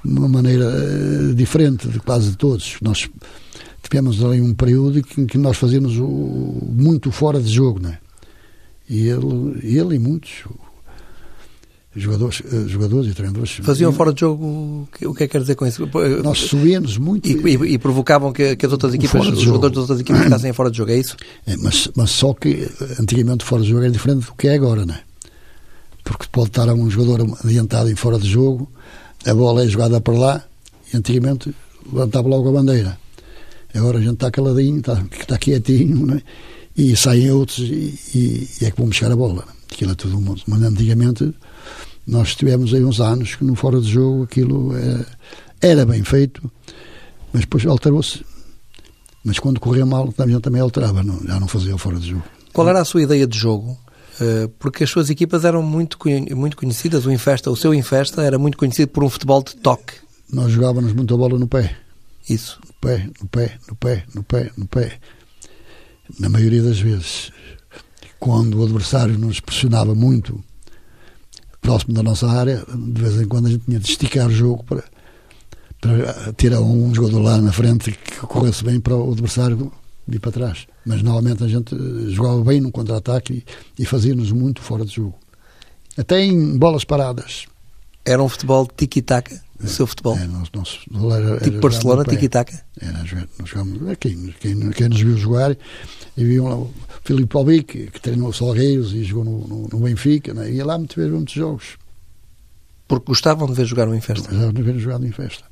uma 0.04 0.28
maneira 0.28 0.64
uh, 0.68 1.34
diferente 1.34 1.88
de 1.88 1.98
quase 1.98 2.36
todos. 2.36 2.76
Nós 2.80 3.10
tivemos 3.82 4.24
ali 4.24 4.40
um 4.40 4.54
período 4.54 4.98
em 5.18 5.26
que 5.26 5.36
nós 5.36 5.56
fazíamos 5.56 5.98
o, 5.98 6.72
muito 6.72 7.10
fora 7.10 7.40
de 7.40 7.52
jogo, 7.52 7.80
né? 7.80 7.98
E 8.88 9.08
ele, 9.08 9.58
ele 9.62 9.96
e 9.96 9.98
muitos 9.98 10.44
jogadores, 11.96 12.40
uh, 12.40 12.68
jogadores 12.68 13.10
e 13.10 13.14
treinadores 13.14 13.50
faziam 13.62 13.92
fora 13.92 14.12
de 14.12 14.20
jogo 14.20 14.88
o 15.02 15.14
que 15.14 15.24
é 15.24 15.26
que 15.26 15.28
quer 15.28 15.40
dizer 15.40 15.54
com 15.54 15.66
isso? 15.66 15.88
Nós 16.22 16.38
subíamos 16.38 16.98
muito 16.98 17.28
e, 17.28 17.56
e, 17.56 17.74
e 17.74 17.78
provocavam 17.78 18.32
que, 18.32 18.54
que, 18.56 18.66
as 18.66 18.72
outras 18.72 18.94
equipas, 18.94 19.26
os 19.28 19.40
jogadores 19.40 19.74
das 19.74 19.82
outras 19.82 20.00
equipas 20.00 20.22
ficassem 20.24 20.52
fora 20.52 20.70
de 20.70 20.78
jogo, 20.78 20.90
é 20.90 20.98
isso? 20.98 21.16
É, 21.46 21.56
mas, 21.56 21.88
mas 21.96 22.10
só 22.10 22.34
que 22.34 22.68
antigamente 23.00 23.44
fora 23.44 23.62
de 23.62 23.68
jogo 23.68 23.82
era 23.82 23.90
diferente 23.90 24.26
do 24.26 24.34
que 24.34 24.48
é 24.48 24.54
agora, 24.54 24.84
né? 24.84 25.00
Porque 26.04 26.26
pode 26.30 26.48
estar 26.48 26.68
um 26.72 26.88
jogador 26.88 27.26
adiantado 27.42 27.90
em 27.90 27.96
fora 27.96 28.18
de 28.18 28.28
jogo 28.28 28.70
a 29.26 29.34
bola 29.34 29.64
é 29.64 29.68
jogada 29.68 30.00
para 30.00 30.14
lá 30.14 30.44
e 30.92 30.96
antigamente 30.96 31.52
levantava 31.92 32.28
logo 32.28 32.48
a 32.48 32.52
bandeira. 32.52 32.98
Agora 33.74 33.98
a 33.98 34.00
gente 34.00 34.14
está 34.14 34.30
caladinho, 34.30 34.78
está, 34.78 35.04
está 35.18 35.36
quietinho, 35.36 36.06
né? 36.06 36.22
e 36.76 36.96
saem 36.96 37.30
outros 37.30 37.58
e, 37.58 37.98
e, 38.14 38.48
e, 38.60 38.64
é 38.64 38.70
que 38.70 38.78
vão 38.78 38.88
buscar 38.88 39.10
a 39.10 39.16
bola. 39.16 39.44
Aquilo 39.70 39.92
é 39.92 39.94
tudo 39.94 40.20
mundo. 40.20 40.40
Mas 40.46 40.62
antigamente 40.62 41.34
nós 42.06 42.34
tivemos 42.34 42.72
aí 42.72 42.84
uns 42.84 43.00
anos 43.00 43.34
que 43.34 43.44
no 43.44 43.54
fora 43.54 43.80
de 43.80 43.90
jogo 43.90 44.24
aquilo 44.24 44.76
era, 44.76 45.06
era 45.60 45.86
bem 45.86 46.04
feito, 46.04 46.50
mas 47.32 47.42
depois 47.42 47.66
alterou-se. 47.66 48.24
Mas 49.24 49.40
quando 49.40 49.58
corria 49.58 49.84
mal, 49.84 50.12
gente 50.16 50.40
também 50.40 50.60
alterava, 50.60 51.02
não, 51.02 51.20
já 51.26 51.40
não 51.40 51.48
fazia 51.48 51.74
o 51.74 51.78
fora 51.78 51.98
de 51.98 52.10
jogo. 52.10 52.22
Qual 52.52 52.68
era 52.68 52.80
a 52.80 52.84
sua 52.84 53.02
ideia 53.02 53.26
de 53.26 53.36
jogo? 53.36 53.76
Eh, 54.20 54.48
porque 54.58 54.84
as 54.84 54.90
suas 54.90 55.10
equipas 55.10 55.44
eram 55.44 55.62
muito, 55.62 55.98
muito 56.34 56.56
conhecidas. 56.56 57.04
O 57.06 57.10
Infesta, 57.10 57.50
o 57.50 57.56
seu 57.56 57.74
Infesta 57.74 58.22
era 58.22 58.38
muito 58.38 58.56
conhecido 58.56 58.88
por 58.88 59.04
um 59.04 59.10
futebol 59.10 59.42
de 59.42 59.56
toque. 59.56 59.94
Nós 60.32 60.52
jogávamos 60.52 60.92
muito 60.92 61.12
a 61.12 61.16
bola 61.16 61.38
no 61.38 61.46
pé. 61.46 61.76
Isso. 62.28 62.60
No 62.66 62.74
pé, 62.80 63.10
no 63.20 63.28
pé, 63.28 63.58
no 63.68 63.76
pé, 63.76 64.04
no 64.14 64.22
pé, 64.22 64.50
no 64.56 64.66
pé. 64.66 64.98
Na 66.18 66.28
maioria 66.28 66.62
das 66.62 66.78
vezes, 66.78 67.32
quando 68.18 68.60
o 68.60 68.64
adversário 68.64 69.18
nos 69.18 69.40
pressionava 69.40 69.94
muito 69.94 70.42
próximo 71.66 71.94
da 71.94 72.02
nossa 72.02 72.28
área, 72.28 72.64
de 72.72 73.02
vez 73.02 73.20
em 73.20 73.26
quando 73.26 73.46
a 73.46 73.50
gente 73.50 73.64
tinha 73.64 73.80
de 73.80 73.90
esticar 73.90 74.28
o 74.28 74.30
jogo 74.30 74.62
para, 74.62 74.84
para 75.80 76.32
ter 76.34 76.54
um 76.54 76.94
jogador 76.94 77.18
lá 77.18 77.38
na 77.38 77.50
frente 77.50 77.90
que 77.90 78.20
corresse 78.20 78.62
bem 78.62 78.78
para 78.78 78.94
o 78.94 79.10
adversário 79.10 79.72
vir 80.06 80.20
para 80.20 80.30
trás. 80.30 80.68
Mas 80.84 81.02
normalmente 81.02 81.42
a 81.42 81.48
gente 81.48 81.74
jogava 82.12 82.40
bem 82.44 82.60
no 82.60 82.70
contra-ataque 82.70 83.44
e, 83.76 83.82
e 83.82 83.84
fazia-nos 83.84 84.30
muito 84.30 84.62
fora 84.62 84.84
de 84.84 84.94
jogo. 84.94 85.18
Até 85.98 86.24
em 86.24 86.56
bolas 86.56 86.84
paradas. 86.84 87.46
Era 88.04 88.22
um 88.22 88.28
futebol 88.28 88.68
tiki-taka, 88.76 89.42
o 89.60 89.66
seu 89.66 89.88
futebol? 89.88 90.16
É, 90.16 90.24
nosso, 90.28 90.52
nosso 90.54 91.12
era, 91.12 91.40
tipo 91.40 91.58
Barcelona, 91.58 92.04
tiki-taka? 92.04 92.62
Era, 92.80 92.98
nós 93.40 93.48
jogamos, 93.48 93.80
quem, 93.98 94.32
quem, 94.38 94.70
quem 94.70 94.88
nos 94.88 95.00
viu 95.00 95.16
jogar, 95.16 95.56
e 96.16 96.24
viam 96.24 96.46
lá 96.46 96.56
Filipe 97.06 97.36
Albic, 97.36 97.90
que 97.90 98.00
treinou 98.00 98.28
o 98.28 98.32
Salgueiros 98.32 98.92
e 98.92 99.04
jogou 99.04 99.24
no, 99.24 99.46
no, 99.46 99.68
no 99.68 99.78
Benfica, 99.80 100.34
né? 100.34 100.50
ia 100.50 100.64
lá 100.64 100.76
muito 100.76 100.96
ver 100.96 101.10
muitos 101.10 101.34
jogos. 101.34 101.78
Porque 102.86 103.06
gostavam 103.06 103.46
de 103.48 103.54
ver 103.54 103.64
jogar 103.64 103.86
no 103.86 103.94
Infesta? 103.94 104.28
Gostavam 104.28 104.52
de 104.52 104.62
ver 104.62 104.78
jogar 104.78 104.98
no 104.98 105.06
Infesta 105.06 105.44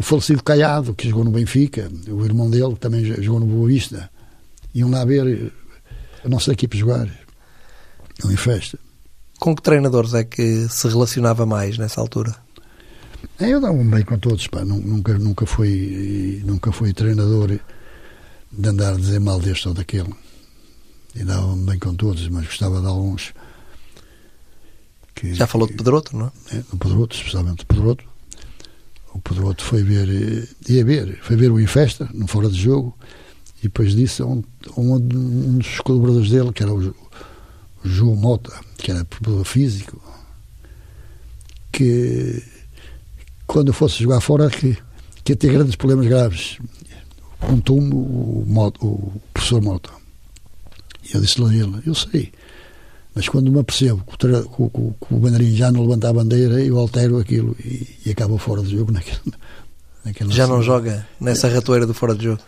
o 0.00 0.02
falecido 0.02 0.42
Caiado, 0.42 0.94
que 0.94 1.10
jogou 1.10 1.24
no 1.24 1.30
Benfica, 1.30 1.90
o 2.08 2.24
irmão 2.24 2.48
dele, 2.48 2.72
que 2.72 2.80
também 2.80 3.04
jogou 3.04 3.38
no 3.38 3.44
Boa 3.44 3.68
Vista, 3.68 4.10
iam 4.74 4.90
lá 4.90 5.04
ver 5.04 5.52
a 6.24 6.28
nossa 6.28 6.52
equipe 6.52 6.78
jogar 6.78 7.06
em 8.24 8.36
festa. 8.36 8.78
Com 9.38 9.54
que 9.54 9.60
treinadores 9.60 10.14
é 10.14 10.24
que 10.24 10.66
se 10.70 10.88
relacionava 10.88 11.44
mais 11.44 11.76
nessa 11.76 12.00
altura? 12.00 12.34
Eu 13.38 13.60
dava-me 13.60 13.84
bem 13.84 14.02
com 14.02 14.18
todos, 14.18 14.46
pá. 14.46 14.64
nunca, 14.64 15.18
nunca, 15.18 15.44
fui, 15.44 16.42
nunca 16.46 16.72
fui 16.72 16.94
treinador 16.94 17.58
de 18.52 18.68
andar 18.68 18.94
a 18.94 18.96
dizer 18.96 19.20
mal 19.20 19.40
deste 19.40 19.68
ou 19.68 19.74
daquele. 19.74 20.14
E 21.14 21.24
dava-me 21.24 21.64
bem 21.64 21.78
com 21.78 21.94
todos, 21.94 22.28
mas 22.28 22.46
gostava 22.46 22.80
de 22.80 22.86
alguns. 22.86 23.32
Que, 25.14 25.34
Já 25.34 25.46
falou 25.46 25.66
de 25.66 25.74
Pedroto, 25.74 26.16
não 26.16 26.32
é? 26.52 26.56
é? 26.56 26.64
Pedroto, 26.78 27.16
especialmente 27.16 27.60
de 27.60 27.66
Pedroto 27.66 28.10
o 29.12 29.18
Pedroto 29.18 29.64
foi 29.64 29.82
ver, 29.82 30.08
eh, 30.08 30.72
ia 30.72 30.84
ver, 30.84 31.18
foi 31.22 31.36
ver 31.36 31.50
o 31.50 31.60
Infesta, 31.60 32.08
no 32.14 32.26
fora 32.26 32.48
de 32.48 32.60
jogo, 32.60 32.96
e 33.58 33.62
depois 33.64 33.94
disse 33.94 34.22
a 34.22 34.26
um, 34.26 34.42
um, 34.76 34.94
um 34.94 35.58
dos 35.58 35.80
colaboradores 35.80 36.30
dele, 36.30 36.52
que 36.52 36.62
era 36.62 36.72
o, 36.72 36.78
o 36.78 36.94
João 37.84 38.14
Mota, 38.14 38.52
que 38.78 38.90
era 38.90 39.04
preparador 39.04 39.44
físico, 39.44 40.00
que 41.72 42.42
quando 43.46 43.72
fosse 43.72 44.02
jogar 44.02 44.20
fora 44.20 44.48
que, 44.48 44.76
que 45.24 45.32
ia 45.32 45.36
ter 45.36 45.52
grandes 45.52 45.74
problemas 45.74 46.06
graves. 46.06 46.58
Contou-me 47.40 47.92
o, 47.92 48.44
o, 48.46 48.86
o 48.86 49.20
professor 49.32 49.62
Mota. 49.62 49.90
E 51.02 51.14
eu 51.14 51.20
disse-lhe 51.20 51.46
a 51.46 51.64
ele, 51.64 51.82
eu 51.86 51.94
sei, 51.94 52.32
mas 53.14 53.28
quando 53.28 53.50
me 53.50 53.58
apercebo 53.58 54.04
que 54.06 54.26
o, 54.26 54.70
que, 54.70 55.06
que 55.06 55.14
o 55.14 55.18
bandeirinho 55.18 55.56
já 55.56 55.72
não 55.72 55.82
levanta 55.82 56.08
a 56.08 56.12
bandeira, 56.12 56.62
eu 56.62 56.78
altero 56.78 57.18
aquilo 57.18 57.56
e, 57.64 57.88
e 58.06 58.10
acabo 58.10 58.38
fora 58.38 58.62
de 58.62 58.76
jogo 58.76 58.92
naquele, 58.92 59.18
naquele 60.04 60.32
Já 60.32 60.46
não 60.46 60.62
joga 60.62 61.06
nessa 61.20 61.48
ratoeira 61.48 61.86
do 61.86 61.94
fora 61.94 62.14
de 62.14 62.24
jogo? 62.24 62.40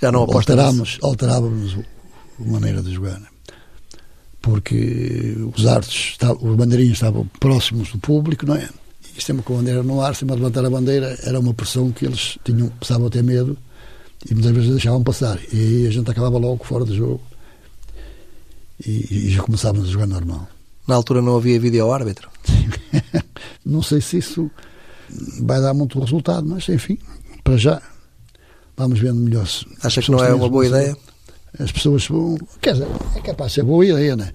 Já 0.00 0.10
não 0.10 0.22
aposta 0.22 0.52
Alterámos, 0.52 0.98
Alterávamos 1.02 1.76
a 2.40 2.50
maneira 2.50 2.82
de 2.82 2.94
jogar. 2.94 3.20
Né? 3.20 3.26
Porque 4.40 5.36
os 5.54 5.66
artes, 5.66 6.16
os 6.40 6.56
bandeirinhos 6.56 6.94
estavam 6.94 7.26
próximos 7.38 7.90
do 7.90 7.98
público, 7.98 8.46
não 8.46 8.54
é? 8.54 8.68
E 9.16 9.22
sempre 9.22 9.42
com 9.42 9.54
a 9.54 9.56
bandeira 9.58 9.82
no 9.82 10.00
ar, 10.00 10.14
sempre 10.14 10.34
a 10.34 10.38
levantar 10.38 10.64
a 10.64 10.70
bandeira, 10.70 11.18
era 11.24 11.38
uma 11.38 11.52
pressão 11.52 11.90
que 11.90 12.06
eles 12.06 12.38
tinham, 12.44 12.68
precisavam 12.68 13.10
ter 13.10 13.22
medo 13.22 13.58
e 14.28 14.34
muitas 14.34 14.52
vezes 14.52 14.70
deixavam 14.70 15.02
passar. 15.02 15.38
E 15.52 15.56
aí 15.56 15.86
a 15.86 15.90
gente 15.90 16.10
acabava 16.10 16.38
logo 16.38 16.64
fora 16.64 16.84
de 16.84 16.96
jogo 16.96 17.20
e, 18.84 19.06
e 19.10 19.30
já 19.30 19.42
começávamos 19.42 19.88
a 19.88 19.92
jogar 19.92 20.06
normal. 20.06 20.48
Na 20.86 20.94
altura 20.94 21.20
não 21.20 21.36
havia 21.36 21.60
vídeo 21.60 21.92
árbitro? 21.92 22.30
não 23.64 23.82
sei 23.82 24.00
se 24.00 24.18
isso 24.18 24.50
vai 25.40 25.60
dar 25.60 25.74
muito 25.74 26.00
resultado, 26.00 26.46
mas 26.46 26.68
enfim, 26.68 26.98
para 27.44 27.56
já 27.56 27.82
vamos 28.76 28.98
vendo 28.98 29.16
melhor. 29.16 29.46
Acha 29.82 30.00
que 30.00 30.10
não 30.10 30.24
é 30.24 30.32
uma 30.32 30.48
boa 30.48 30.66
ideia? 30.66 30.96
As 31.58 31.72
pessoas 31.72 32.06
vão. 32.06 32.38
Quer 32.60 32.74
dizer, 32.74 32.88
é 33.16 33.20
capaz 33.20 33.50
de 33.50 33.54
ser 33.56 33.64
boa 33.64 33.84
ideia, 33.84 34.16
né? 34.16 34.32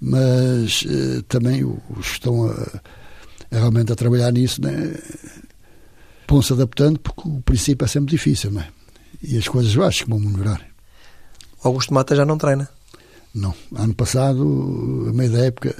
Mas 0.00 0.82
uh, 0.82 1.22
também 1.24 1.64
os 1.64 2.06
que 2.06 2.12
estão 2.12 2.46
a, 2.46 2.80
a, 3.50 3.58
realmente 3.58 3.92
a 3.92 3.96
trabalhar 3.96 4.32
nisso, 4.32 4.62
né? 4.62 4.94
Vão-se 6.28 6.52
adaptando, 6.52 6.98
porque 6.98 7.28
o 7.28 7.42
princípio 7.42 7.84
é 7.84 7.88
sempre 7.88 8.10
difícil, 8.10 8.50
né? 8.50 8.68
E 9.22 9.38
as 9.38 9.46
coisas 9.46 9.74
eu 9.74 9.84
acho 9.84 10.04
que 10.04 10.10
vão 10.10 10.18
melhorar. 10.18 10.66
Augusto 11.62 11.94
Mata 11.94 12.16
já 12.16 12.24
não 12.24 12.36
treina? 12.36 12.68
Não. 13.34 13.54
Ano 13.74 13.94
passado, 13.94 15.06
a 15.08 15.12
meio 15.12 15.30
da 15.30 15.38
época, 15.46 15.74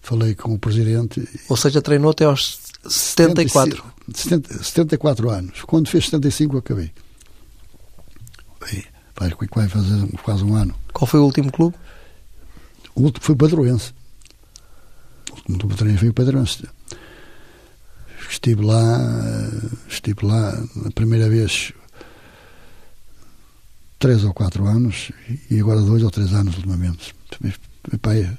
falei 0.00 0.34
com 0.34 0.54
o 0.54 0.58
presidente. 0.58 1.28
Ou 1.48 1.56
seja, 1.56 1.82
treinou 1.82 2.10
até 2.10 2.24
aos 2.24 2.58
74? 2.88 3.84
70, 4.14 4.62
74 4.62 5.30
anos. 5.30 5.62
Quando 5.62 5.88
fez 5.88 6.04
75, 6.06 6.56
acabei. 6.58 6.90
Vai, 9.18 9.30
vai 9.54 9.68
fazer 9.68 10.08
quase 10.22 10.42
um 10.42 10.54
ano. 10.54 10.74
Qual 10.92 11.06
foi 11.06 11.20
o 11.20 11.24
último 11.24 11.52
clube? 11.52 11.76
O 12.94 13.02
último 13.02 13.24
foi 13.24 13.34
o 13.34 13.38
Padroense. 13.38 13.92
O 15.48 15.52
último 15.52 15.74
treino 15.74 15.98
foi 15.98 16.08
o 16.08 16.14
Padroense. 16.14 16.64
Estive 18.28 18.64
lá, 18.64 18.98
estive 19.88 20.26
lá 20.26 20.50
a 20.84 20.90
primeira 20.92 21.28
vez 21.28 21.72
três 23.98 24.24
ou 24.24 24.32
quatro 24.32 24.66
anos 24.66 25.10
e 25.50 25.58
agora 25.58 25.80
dois 25.80 26.02
ou 26.02 26.10
três 26.10 26.32
anos 26.32 26.54
ultimamente. 26.56 27.14
Pai, 28.00 28.38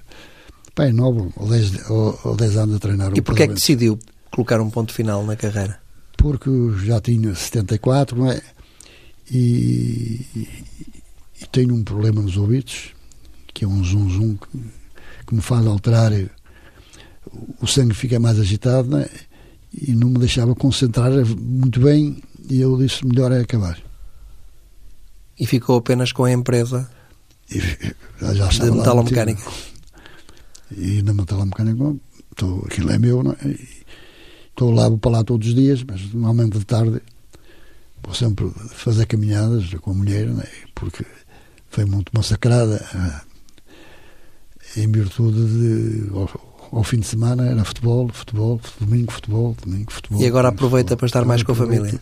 pai 0.76 0.92
novo, 0.92 1.32
ou 1.36 1.48
dez, 1.48 1.90
ou, 1.90 2.20
ou 2.24 2.36
dez 2.36 2.56
anos 2.58 2.76
a 2.76 2.80
treinar. 2.80 3.12
E 3.16 3.22
porquê 3.22 3.44
é 3.44 3.48
que 3.48 3.54
decidiu 3.54 3.98
colocar 4.32 4.62
um 4.62 4.70
ponto 4.70 4.94
final 4.94 5.26
na 5.26 5.36
carreira? 5.36 5.80
Porque 6.18 6.50
já 6.84 7.00
tinha 7.00 7.34
74, 7.34 8.18
não 8.18 8.32
é? 8.32 8.42
E, 9.32 10.26
e 11.42 11.46
tenho 11.52 11.76
um 11.76 11.84
problema 11.84 12.22
nos 12.22 12.38
ouvidos, 12.38 12.94
que 13.54 13.66
é 13.66 13.68
um 13.68 13.84
zum 13.84 14.10
zum 14.10 14.36
que, 14.36 14.48
que 15.28 15.36
me 15.36 15.42
faz 15.42 15.66
alterar, 15.66 16.12
o 17.62 17.68
sangue 17.68 17.94
fica 17.94 18.20
mais 18.20 18.40
agitado, 18.40 18.98
é? 18.98 19.10
E 19.74 19.94
não 19.94 20.10
me 20.10 20.20
deixava 20.20 20.56
concentrar 20.56 21.12
muito 21.26 21.82
bem, 21.82 22.22
e 22.50 22.62
eu 22.62 22.78
disse: 22.78 23.06
melhor 23.06 23.32
é 23.32 23.42
acabar 23.42 23.87
e 25.40 25.46
ficou 25.46 25.78
apenas 25.78 26.12
com 26.12 26.24
a 26.24 26.32
empresa 26.32 26.90
e, 27.50 27.60
já 28.34 28.48
de 28.48 28.72
metalomecânica. 28.72 29.44
E 30.76 31.02
na 31.02 31.14
metalomecânica, 31.14 31.96
então, 32.34 32.62
aquilo 32.66 32.92
é 32.92 33.00
meu, 33.00 33.24
não 33.24 33.32
é? 33.32 33.56
Estou 34.50 34.72
lá, 34.72 34.90
vou 34.90 34.98
para 34.98 35.12
lá 35.12 35.24
todos 35.24 35.48
os 35.48 35.56
dias, 35.56 35.84
mas 35.84 36.14
normalmente 36.14 36.58
de 36.58 36.66
tarde 36.66 37.02
vou 38.04 38.14
sempre 38.14 38.50
fazer 38.70 39.06
caminhadas 39.06 39.72
com 39.76 39.92
a 39.92 39.94
mulher, 39.94 40.28
né? 40.28 40.46
porque 40.74 41.06
foi 41.70 41.86
muito 41.86 42.12
massacrada 42.14 42.84
em 44.76 44.92
virtude 44.92 45.46
de. 45.46 46.10
Ao, 46.12 46.70
ao, 46.72 46.84
fim 46.84 47.00
de 47.00 47.08
semana 47.08 47.46
era 47.46 47.64
futebol, 47.64 48.10
futebol, 48.12 48.60
domingo 48.80 49.12
futebol, 49.12 49.56
domingo 49.64 49.92
futebol. 49.92 50.22
E 50.22 50.26
agora 50.26 50.50
aproveita 50.50 50.90
futebol, 50.90 50.98
para 50.98 51.06
estar 51.06 51.26
mais 51.26 51.44
com 51.44 51.52
a 51.52 51.56
família. 51.56 52.02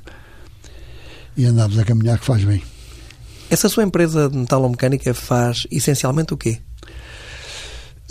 E 1.38 1.46
andamos 1.46 1.78
a 1.78 1.84
caminhar 1.84 2.18
que 2.18 2.26
faz 2.26 2.44
bem. 2.44 2.64
Essa 3.50 3.70
sua 3.70 3.84
empresa 3.84 4.30
de 4.30 4.38
metalomecânica 4.38 5.14
faz 5.14 5.68
essencialmente 5.72 6.34
o 6.34 6.38
quê? 6.38 6.60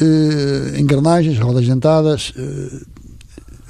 Uh, 0.00 0.76
engrenagens, 0.76 1.38
rodas 1.38 1.66
dentadas, 1.66 2.30
uh, 2.30 2.86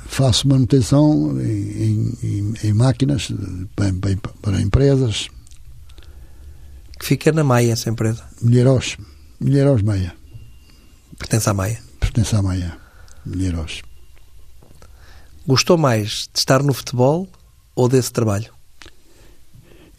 faço 0.06 0.46
manutenção 0.48 1.40
em, 1.40 2.16
em, 2.22 2.54
em 2.62 2.72
máquinas 2.72 3.32
para, 3.74 3.92
para, 4.40 4.60
empresas. 4.60 5.28
Que 6.98 7.06
fica 7.06 7.32
na 7.32 7.42
Maia 7.42 7.72
essa 7.72 7.90
empresa? 7.90 8.24
Milheiros, 8.40 8.96
Milheiros 9.40 9.82
Maia. 9.82 10.14
Pertence 11.18 11.48
à 11.48 11.54
Maia? 11.54 11.78
Pertence 11.98 12.36
à 12.36 12.42
Maia, 12.42 12.76
Milheiros. 13.24 13.82
Gostou 15.46 15.76
mais 15.76 16.28
de 16.32 16.38
estar 16.38 16.62
no 16.62 16.72
futebol 16.72 17.28
ou 17.74 17.88
desse 17.88 18.12
trabalho? 18.12 18.52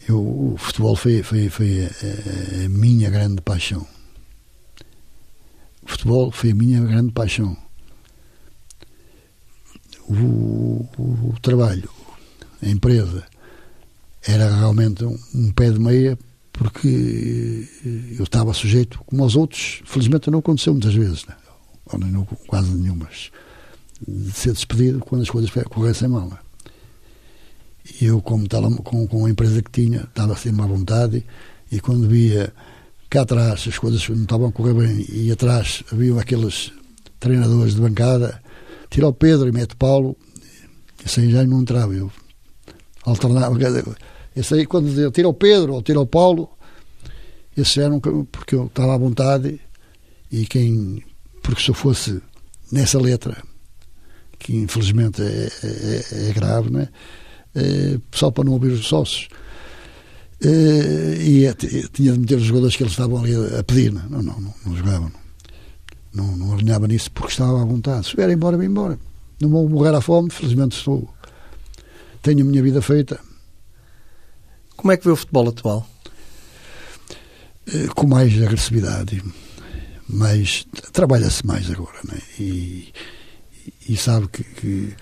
Eu, 0.08 0.18
o 0.18 0.56
futebol 0.56 0.94
foi, 0.94 1.22
foi, 1.22 1.48
foi 1.48 1.84
a, 1.84 2.64
a 2.64 2.68
minha 2.68 3.10
grande 3.10 3.40
paixão. 3.42 3.86
O 5.82 5.88
futebol 5.88 6.30
foi 6.30 6.50
a 6.50 6.54
minha 6.54 6.80
grande 6.80 7.12
paixão 7.12 7.56
o, 10.08 10.88
o, 10.96 11.02
o 11.30 11.34
trabalho, 11.42 11.90
a 12.62 12.68
empresa, 12.68 13.24
era 14.22 14.54
realmente 14.54 15.04
um, 15.04 15.18
um, 15.34 15.52
pé 15.52 15.70
de 15.70 15.78
meia 15.78 16.18
porque 16.52 17.68
eu 18.18 18.24
estava 18.24 18.52
sujeito, 18.54 19.00
como 19.06 19.22
aos 19.22 19.36
outros, 19.36 19.82
felizmente 19.84 20.30
não 20.30 20.38
aconteceu 20.38 20.72
muitas 20.72 20.94
vezes, 20.94 21.26
né? 21.26 21.36
ou 21.86 21.98
não, 21.98 22.24
quase 22.46 22.70
nenhumas, 22.70 23.30
de 24.06 24.32
ser 24.32 24.52
despedido 24.52 25.00
quando 25.00 25.22
as 25.22 25.30
coisas 25.30 25.50
corressem 25.68 26.08
mal. 26.08 26.28
Né? 26.28 26.38
E 28.00 28.06
eu, 28.06 28.20
como 28.20 28.44
estava 28.44 28.70
com, 28.70 29.06
com 29.06 29.26
a 29.26 29.30
empresa 29.30 29.62
que 29.62 29.70
tinha, 29.70 30.00
estava 30.00 30.36
sempre 30.36 30.62
à 30.62 30.66
vontade 30.66 31.24
e 31.70 31.80
quando 31.80 32.08
via 32.08 32.52
cá 33.08 33.22
atrás 33.22 33.64
as 33.68 33.78
coisas 33.78 34.08
não 34.08 34.22
estavam 34.22 34.48
a 34.48 34.52
correr 34.52 34.74
bem 34.74 35.06
e 35.08 35.30
atrás 35.30 35.84
haviam 35.92 36.18
aqueles 36.18 36.72
treinadores 37.20 37.74
de 37.74 37.80
bancada 37.80 38.42
tira 38.90 39.08
o 39.08 39.12
Pedro 39.12 39.48
e 39.48 39.52
mete 39.52 39.72
o 39.72 39.76
Paulo, 39.76 40.16
esse 41.04 41.20
aí 41.20 41.30
já 41.30 41.44
não 41.44 41.60
entrava. 41.60 41.94
Eu 41.94 42.10
alternava. 43.04 43.56
Esse 44.34 44.54
aí, 44.54 44.66
quando 44.66 44.88
eu 44.98 45.10
tira 45.10 45.28
o 45.28 45.34
Pedro 45.34 45.74
ou 45.74 45.82
tira 45.82 46.00
o 46.00 46.06
Paulo, 46.06 46.50
esse 47.56 47.80
era 47.80 47.92
um, 47.92 48.00
porque 48.00 48.54
eu 48.54 48.66
estava 48.66 48.94
à 48.94 48.98
vontade 48.98 49.60
e 50.30 50.46
quem. 50.46 51.02
Porque 51.42 51.62
se 51.62 51.70
eu 51.70 51.74
fosse 51.74 52.20
nessa 52.72 52.98
letra, 52.98 53.42
que 54.38 54.56
infelizmente 54.56 55.22
é, 55.22 55.48
é, 55.62 56.28
é 56.30 56.32
grave, 56.32 56.70
né? 56.70 56.88
É, 57.56 57.98
só 58.12 58.30
para 58.30 58.44
não 58.44 58.52
ouvir 58.52 58.72
os 58.72 58.86
sócios. 58.86 59.28
É, 60.44 61.16
e 61.18 61.54
tinha 61.92 62.12
de 62.12 62.18
meter 62.18 62.36
os 62.36 62.44
jogadores 62.44 62.76
que 62.76 62.82
eles 62.82 62.92
estavam 62.92 63.24
ali 63.24 63.34
a 63.58 63.64
pedir, 63.64 63.92
né? 63.92 64.04
não, 64.10 64.22
não, 64.22 64.40
não, 64.40 64.54
não 64.66 64.76
jogavam. 64.76 65.10
Não 66.12 66.36
não, 66.36 66.54
alinhava 66.54 66.86
nisso 66.86 67.10
porque 67.10 67.32
estava 67.32 67.60
à 67.60 67.64
vontade. 67.64 68.06
Se 68.06 68.16
vier 68.16 68.30
embora, 68.30 68.56
vem 68.56 68.68
embora. 68.68 68.98
Não 69.40 69.48
vou 69.48 69.68
morrer 69.68 69.94
à 69.94 70.00
fome, 70.00 70.30
felizmente 70.30 70.76
estou. 70.76 71.08
Tenho 72.22 72.40
a 72.40 72.44
minha 72.44 72.62
vida 72.62 72.80
feita. 72.80 73.20
Como 74.76 74.92
é 74.92 74.96
que 74.96 75.04
vê 75.04 75.10
o 75.10 75.16
futebol 75.16 75.48
atual? 75.48 75.86
Eh, 77.66 77.88
com 77.94 78.06
mais 78.06 78.40
agressividade, 78.40 79.22
mas 80.08 80.66
trabalha-se 80.92 81.44
mais 81.44 81.68
agora, 81.70 81.98
né? 82.04 82.18
e, 82.38 82.92
e 83.88 83.96
sabe 83.96 84.28
que, 84.28 84.44
que 84.44 84.94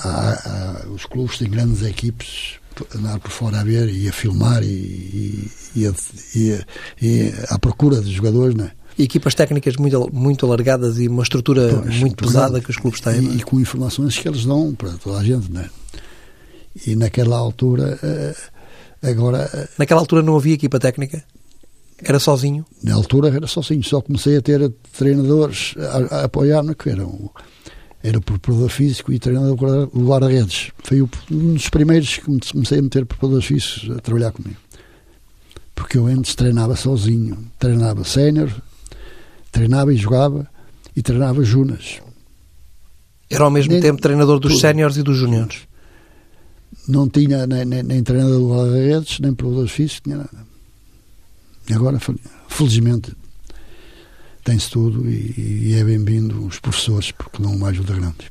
há, 0.00 0.84
há, 0.84 0.88
os 0.88 1.06
clubes 1.06 1.38
têm 1.38 1.48
grandes 1.48 1.82
equipes 1.82 2.58
andar 2.94 3.18
por 3.18 3.30
fora 3.30 3.60
a 3.60 3.64
ver 3.64 3.88
e 3.88 4.08
a 4.08 4.12
filmar 4.12 4.62
e, 4.62 4.66
e, 4.66 5.50
e, 5.74 5.86
a, 5.86 5.94
e, 7.02 7.32
a, 7.48 7.54
à 7.54 7.58
procura 7.58 8.00
de 8.00 8.12
jogadores, 8.12 8.54
né? 8.54 8.72
E 8.96 9.04
equipas 9.04 9.34
técnicas 9.34 9.76
muito, 9.76 10.10
muito 10.12 10.44
alargadas 10.44 10.98
e 10.98 11.06
uma 11.06 11.22
estrutura 11.22 11.80
pois, 11.82 11.96
muito 11.98 12.16
pesada 12.16 12.60
que 12.60 12.70
os 12.70 12.76
clubes 12.76 13.00
têm. 13.00 13.22
E, 13.22 13.28
é? 13.28 13.34
e, 13.36 13.42
com 13.42 13.60
informações 13.60 14.18
que 14.18 14.28
eles 14.28 14.44
dão 14.44 14.74
para 14.74 14.90
toda 14.92 15.18
a 15.18 15.24
gente, 15.24 15.50
né? 15.52 15.70
E 16.86 16.96
naquela 16.96 17.36
altura, 17.36 17.98
eh, 18.02 18.36
agora. 19.02 19.48
Eh, 19.52 19.68
naquela 19.78 20.00
altura 20.00 20.22
não 20.22 20.36
havia 20.36 20.54
equipa 20.54 20.78
técnica? 20.78 21.22
Era 22.02 22.20
sozinho? 22.20 22.64
Na 22.82 22.94
altura 22.94 23.28
era 23.28 23.46
sozinho, 23.46 23.82
só 23.82 24.00
comecei 24.00 24.36
a 24.36 24.42
ter 24.42 24.72
treinadores 24.96 25.74
a, 25.76 26.16
a 26.16 26.24
apoiar-me 26.24 26.74
que 26.74 26.90
eram 26.90 27.30
era 28.02 28.20
preparador 28.20 28.68
físico 28.68 29.12
e 29.12 29.18
treinador 29.18 29.56
do 29.86 30.06
guarda-redes. 30.06 30.70
Foi 30.82 31.02
um 31.02 31.54
dos 31.54 31.68
primeiros 31.68 32.18
que 32.18 32.52
comecei 32.52 32.78
a 32.78 32.82
meter 32.82 33.04
preparadores 33.04 33.46
físicos 33.46 33.90
a 33.96 34.00
trabalhar 34.00 34.32
comigo. 34.32 34.56
Porque 35.74 35.98
eu 35.98 36.06
antes 36.06 36.34
treinava 36.34 36.76
sozinho. 36.76 37.38
Treinava 37.58 38.04
sénior, 38.04 38.50
treinava 39.50 39.92
e 39.92 39.96
jogava 39.96 40.48
e 40.94 41.02
treinava 41.02 41.42
Junas. 41.44 42.00
Era 43.30 43.44
ao 43.44 43.50
mesmo 43.50 43.72
nem, 43.72 43.82
tempo 43.82 44.00
treinador 44.00 44.38
dos 44.38 44.58
séniores 44.58 44.96
e 44.96 45.02
dos 45.02 45.16
júniores? 45.16 45.68
Não 46.86 47.08
tinha 47.08 47.46
nem, 47.46 47.64
nem, 47.64 47.82
nem 47.82 48.02
treinador 48.02 48.38
do 48.38 48.48
guarda-redes, 48.48 49.20
nem 49.20 49.34
provedores 49.34 49.70
físicos, 49.70 50.00
tinha 50.02 50.16
nada. 50.16 50.46
E 51.68 51.74
agora, 51.74 51.98
felizmente, 52.48 53.12
tem-se 54.48 54.70
tudo 54.70 55.06
e, 55.06 55.34
e 55.66 55.74
é 55.74 55.84
bem-vindo 55.84 56.46
os 56.46 56.58
professores, 56.58 57.12
porque 57.12 57.42
não 57.42 57.54
uma 57.54 57.68
ajuda 57.68 57.92
grande. 57.92 58.30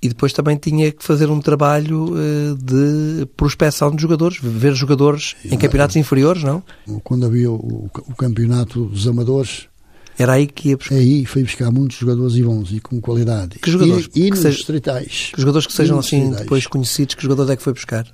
E 0.00 0.08
depois 0.08 0.32
também 0.32 0.56
tinha 0.56 0.90
que 0.90 1.04
fazer 1.04 1.30
um 1.30 1.40
trabalho 1.40 2.06
uh, 2.06 2.56
de 2.56 3.26
prospecção 3.36 3.94
de 3.94 4.00
jogadores, 4.00 4.38
ver 4.40 4.74
jogadores 4.74 5.36
em 5.44 5.58
campeonatos 5.58 5.96
inferiores, 5.96 6.42
não? 6.42 6.62
Quando 7.04 7.26
havia 7.26 7.50
o, 7.50 7.90
o, 8.08 8.14
campeonato 8.16 8.86
dos 8.86 9.06
amadores. 9.06 9.68
Era 10.18 10.32
aí 10.32 10.46
que 10.46 10.70
ia 10.70 10.76
buscar? 10.76 10.94
Aí 10.94 11.26
foi 11.26 11.42
buscar 11.42 11.70
muitos 11.70 11.98
jogadores 11.98 12.34
e 12.34 12.42
bons 12.42 12.72
e 12.72 12.80
com 12.80 13.00
qualidade. 13.00 13.58
Que 13.58 13.70
jogadores? 13.70 14.08
E, 14.14 14.20
e 14.20 14.24
que 14.24 14.30
nos 14.30 14.40
seja, 14.40 14.56
distritais. 14.56 15.30
Que 15.34 15.40
jogadores 15.40 15.66
que 15.66 15.72
sejam 15.72 15.98
assim 15.98 16.30
depois 16.30 16.66
conhecidos, 16.66 17.14
que 17.14 17.22
jogadores 17.22 17.50
é 17.50 17.56
que 17.56 17.62
foi 17.62 17.74
buscar? 17.74 18.06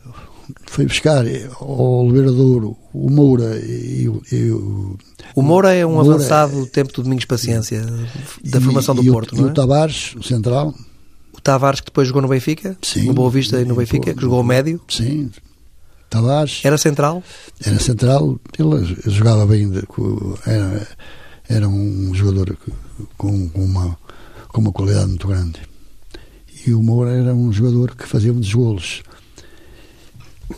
Foi 0.66 0.86
buscar 0.86 1.24
o 1.60 2.02
Oliveira 2.02 2.32
Douro, 2.32 2.76
o 2.92 3.10
Moura 3.10 3.58
e, 3.58 4.10
e 4.32 4.50
o. 4.50 4.96
O 5.34 5.42
Moura 5.42 5.74
é 5.74 5.84
um 5.84 5.94
Moura 5.94 6.14
avançado 6.14 6.62
é, 6.62 6.66
tempo 6.66 6.92
do 6.92 7.02
Domingos 7.02 7.24
Paciência, 7.24 7.84
da 8.44 8.60
formação 8.60 8.94
do 8.94 9.04
Porto, 9.04 9.34
não 9.36 9.44
é? 9.44 9.48
E 9.48 9.50
o 9.50 9.54
Tavares, 9.54 10.14
o 10.16 10.22
central, 10.22 10.74
o 11.32 11.40
Tavares, 11.40 11.80
que 11.80 11.86
depois 11.86 12.08
jogou 12.08 12.22
no 12.22 12.28
Benfica, 12.28 12.76
sim, 12.82 13.04
no 13.04 13.14
Boa 13.14 13.30
Vista 13.30 13.60
e 13.60 13.64
no 13.64 13.74
Benfica, 13.74 14.14
que 14.14 14.20
jogou 14.20 14.38
ao 14.38 14.44
médio. 14.44 14.80
Sim, 14.88 15.30
Tavares. 16.08 16.60
Era 16.64 16.78
central? 16.78 17.22
Era 17.64 17.78
central, 17.78 18.40
ele 18.58 18.96
jogava 19.06 19.46
bem, 19.46 19.70
era, 20.46 20.88
era 21.48 21.68
um 21.68 22.14
jogador 22.14 22.56
com, 23.16 23.48
com, 23.50 23.64
uma, 23.64 23.98
com 24.48 24.60
uma 24.60 24.72
qualidade 24.72 25.08
muito 25.08 25.28
grande. 25.28 25.60
E 26.66 26.72
o 26.72 26.82
Moura 26.82 27.12
era 27.12 27.34
um 27.34 27.52
jogador 27.52 27.94
que 27.94 28.06
fazia 28.06 28.32
muitos 28.32 28.52
golos. 28.52 29.02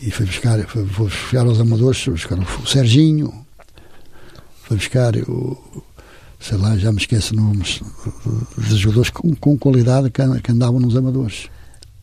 E 0.00 0.10
foi 0.10 0.26
buscar, 0.26 0.58
foi, 0.66 0.86
foi 0.86 1.04
buscar 1.06 1.46
os 1.46 1.60
amadores, 1.60 2.00
foi 2.00 2.12
buscar 2.12 2.38
o 2.38 2.66
Serginho, 2.66 3.32
foi 4.62 4.76
buscar 4.76 5.16
o, 5.16 5.82
sei 6.38 6.56
lá, 6.56 6.76
já 6.76 6.92
me 6.92 6.98
esqueço 6.98 7.34
nomes 7.34 7.80
de 8.56 8.76
jogadores 8.76 9.10
com, 9.10 9.34
com 9.34 9.58
qualidade 9.58 10.10
que, 10.10 10.22
que 10.40 10.52
andavam 10.52 10.80
nos 10.80 10.96
amadores. 10.96 11.48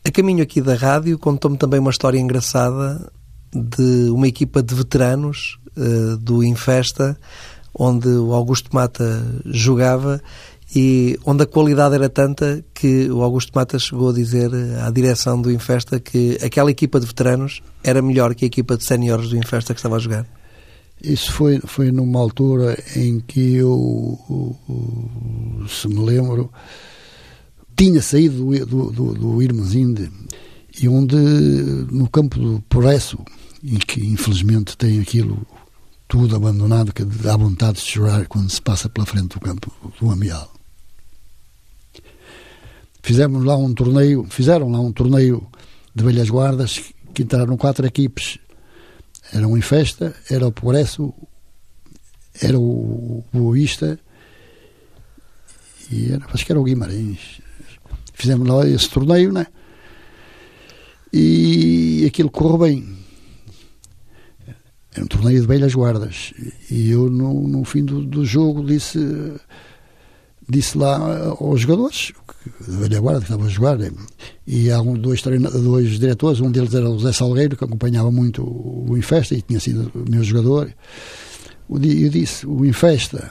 A 0.04 0.10
caminho 0.10 0.42
aqui 0.42 0.60
da 0.60 0.74
rádio, 0.74 1.18
contou-me 1.18 1.58
também 1.58 1.80
uma 1.80 1.90
história 1.90 2.18
engraçada 2.18 3.10
de 3.52 4.10
uma 4.10 4.28
equipa 4.28 4.62
de 4.62 4.74
veteranos 4.74 5.58
uh, 5.76 6.16
do 6.18 6.44
Infesta, 6.44 7.18
onde 7.74 8.08
o 8.08 8.32
Augusto 8.32 8.70
Mata 8.72 9.22
jogava 9.46 10.20
e 10.74 11.18
onde 11.24 11.44
a 11.44 11.46
qualidade 11.46 11.94
era 11.94 12.08
tanta 12.10 12.62
que 12.74 13.10
o 13.10 13.22
Augusto 13.22 13.52
Mata 13.54 13.78
chegou 13.78 14.10
a 14.10 14.12
dizer 14.12 14.50
à 14.82 14.90
direção 14.90 15.40
do 15.40 15.50
Infesta 15.50 15.98
que 15.98 16.38
aquela 16.42 16.70
equipa 16.70 17.00
de 17.00 17.06
veteranos 17.06 17.62
era 17.82 18.02
melhor 18.02 18.34
que 18.34 18.44
a 18.44 18.48
equipa 18.48 18.76
de 18.76 18.84
séniores 18.84 19.30
do 19.30 19.36
Infesta 19.36 19.72
que 19.72 19.78
estava 19.78 19.96
a 19.96 19.98
jogar. 19.98 20.26
Isso 21.02 21.32
foi, 21.32 21.60
foi 21.60 21.90
numa 21.90 22.18
altura 22.18 22.76
em 22.96 23.20
que 23.20 23.54
eu, 23.54 24.18
se 25.68 25.88
me 25.88 26.04
lembro, 26.04 26.50
tinha 27.76 28.02
saído 28.02 28.44
do, 28.66 28.90
do, 28.90 29.14
do 29.14 29.42
Irmesinde 29.42 30.10
e 30.80 30.88
onde, 30.88 31.16
no 31.16 32.10
campo 32.10 32.38
do 32.38 32.62
Progresso, 32.68 33.18
em 33.62 33.78
que 33.78 34.04
infelizmente 34.04 34.76
tem 34.76 35.00
aquilo 35.00 35.46
tudo 36.06 36.36
abandonado, 36.36 36.92
que 36.92 37.04
dá 37.04 37.36
vontade 37.36 37.78
de 37.78 37.84
chorar 37.84 38.26
quando 38.26 38.50
se 38.50 38.60
passa 38.60 38.88
pela 38.88 39.06
frente 39.06 39.34
do 39.34 39.40
campo 39.40 39.72
do 40.00 40.10
Amial. 40.10 40.57
Fizemos 43.08 43.42
lá 43.42 43.56
um 43.56 43.72
torneio, 43.72 44.26
fizeram 44.28 44.70
lá 44.70 44.78
um 44.78 44.92
torneio 44.92 45.48
de 45.94 46.04
velhas 46.04 46.28
guardas 46.28 46.92
que 47.14 47.22
entraram 47.22 47.56
quatro 47.56 47.86
equipes. 47.86 48.38
Era 49.32 49.48
um 49.48 49.56
em 49.56 49.62
festa, 49.62 50.14
era 50.28 50.46
o 50.46 50.52
Progresso, 50.52 51.14
era 52.38 52.60
o 52.60 53.24
Boavista 53.32 53.98
e 55.90 56.12
era, 56.12 56.26
acho 56.34 56.44
que 56.44 56.52
era 56.52 56.60
o 56.60 56.64
Guimarães. 56.64 57.40
Fizemos 58.12 58.46
lá 58.46 58.68
esse 58.68 58.90
torneio, 58.90 59.32
né? 59.32 59.46
E 61.10 62.04
aquilo 62.06 62.30
correu 62.30 62.58
bem. 62.58 62.94
Era 64.92 65.02
um 65.02 65.08
torneio 65.08 65.40
de 65.40 65.46
velhas 65.46 65.74
guardas. 65.74 66.34
E 66.70 66.90
eu, 66.90 67.08
no, 67.08 67.48
no 67.48 67.64
fim 67.64 67.86
do, 67.86 68.04
do 68.04 68.22
jogo, 68.22 68.62
disse 68.62 68.98
disse 70.48 70.78
lá 70.78 70.96
aos 71.38 71.60
jogadores, 71.60 72.12
da 72.66 72.78
velha 72.78 73.00
guarda 73.00 73.20
que 73.20 73.26
estavam 73.26 73.46
a 73.46 73.50
jogar, 73.50 73.78
e 74.46 74.70
há 74.70 74.80
um, 74.80 74.94
dois, 74.94 75.22
dois 75.22 75.98
diretores, 75.98 76.40
um 76.40 76.50
deles 76.50 76.72
era 76.72 76.88
o 76.88 76.98
José 76.98 77.12
Salgueiro, 77.12 77.56
que 77.56 77.64
acompanhava 77.64 78.10
muito 78.10 78.42
o 78.42 78.96
Infesta 78.96 79.34
e 79.34 79.42
tinha 79.42 79.60
sido 79.60 79.92
meu 80.08 80.24
jogador. 80.24 80.72
Eu 81.70 82.08
disse: 82.08 82.46
o 82.46 82.64
Infesta, 82.64 83.30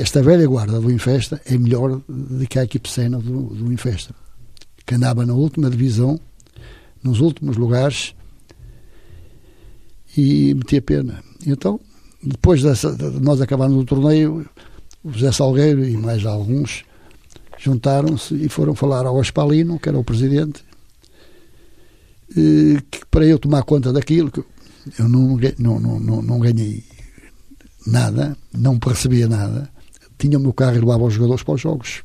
esta 0.00 0.22
velha 0.22 0.46
guarda 0.46 0.80
do 0.80 0.90
Infesta, 0.90 1.40
é 1.46 1.56
melhor 1.56 2.00
do 2.08 2.46
que 2.48 2.58
a 2.58 2.64
equipe 2.64 2.88
cena 2.88 3.18
do, 3.18 3.54
do 3.54 3.72
Infesta, 3.72 4.14
que 4.84 4.94
andava 4.96 5.24
na 5.24 5.34
última 5.34 5.70
divisão, 5.70 6.18
nos 7.04 7.20
últimos 7.20 7.56
lugares, 7.56 8.14
e 10.16 10.54
metia 10.54 10.82
pena. 10.82 11.22
Então, 11.46 11.78
depois 12.22 12.62
dessa, 12.62 12.92
de 12.94 13.20
nós 13.20 13.40
acabarmos 13.40 13.80
o 13.80 13.84
torneio, 13.84 14.44
o 15.04 15.12
José 15.12 15.32
Salgueiro 15.32 15.84
e 15.84 15.96
mais 15.96 16.24
alguns 16.24 16.84
juntaram-se 17.58 18.34
e 18.34 18.48
foram 18.48 18.74
falar 18.74 19.06
ao 19.06 19.20
Aspalino, 19.20 19.78
que 19.78 19.88
era 19.88 19.98
o 19.98 20.04
presidente, 20.04 20.64
que 22.34 23.06
para 23.10 23.24
eu 23.26 23.38
tomar 23.38 23.62
conta 23.62 23.92
daquilo, 23.92 24.30
que 24.30 24.40
eu 24.98 25.08
não, 25.08 25.38
não, 25.58 26.00
não, 26.00 26.22
não 26.22 26.40
ganhei 26.40 26.82
nada, 27.86 28.36
não 28.52 28.78
recebia 28.84 29.28
nada, 29.28 29.70
tinha 30.18 30.38
o 30.38 30.40
meu 30.40 30.52
carro 30.52 30.76
e 30.76 30.80
levava 30.80 31.04
os 31.04 31.14
jogadores 31.14 31.42
para 31.42 31.54
os 31.54 31.60
jogos. 31.60 32.02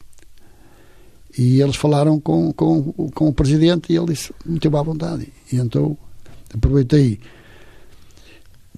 E 1.38 1.62
eles 1.62 1.76
falaram 1.76 2.20
com, 2.20 2.52
com, 2.52 2.92
com 2.92 3.28
o 3.28 3.34
presidente 3.34 3.94
e 3.94 3.96
ele 3.96 4.08
disse: 4.08 4.34
meteu 4.46 4.76
à 4.76 4.82
vontade. 4.82 5.32
E 5.52 5.58
então 5.58 5.96
aproveitei 6.54 7.20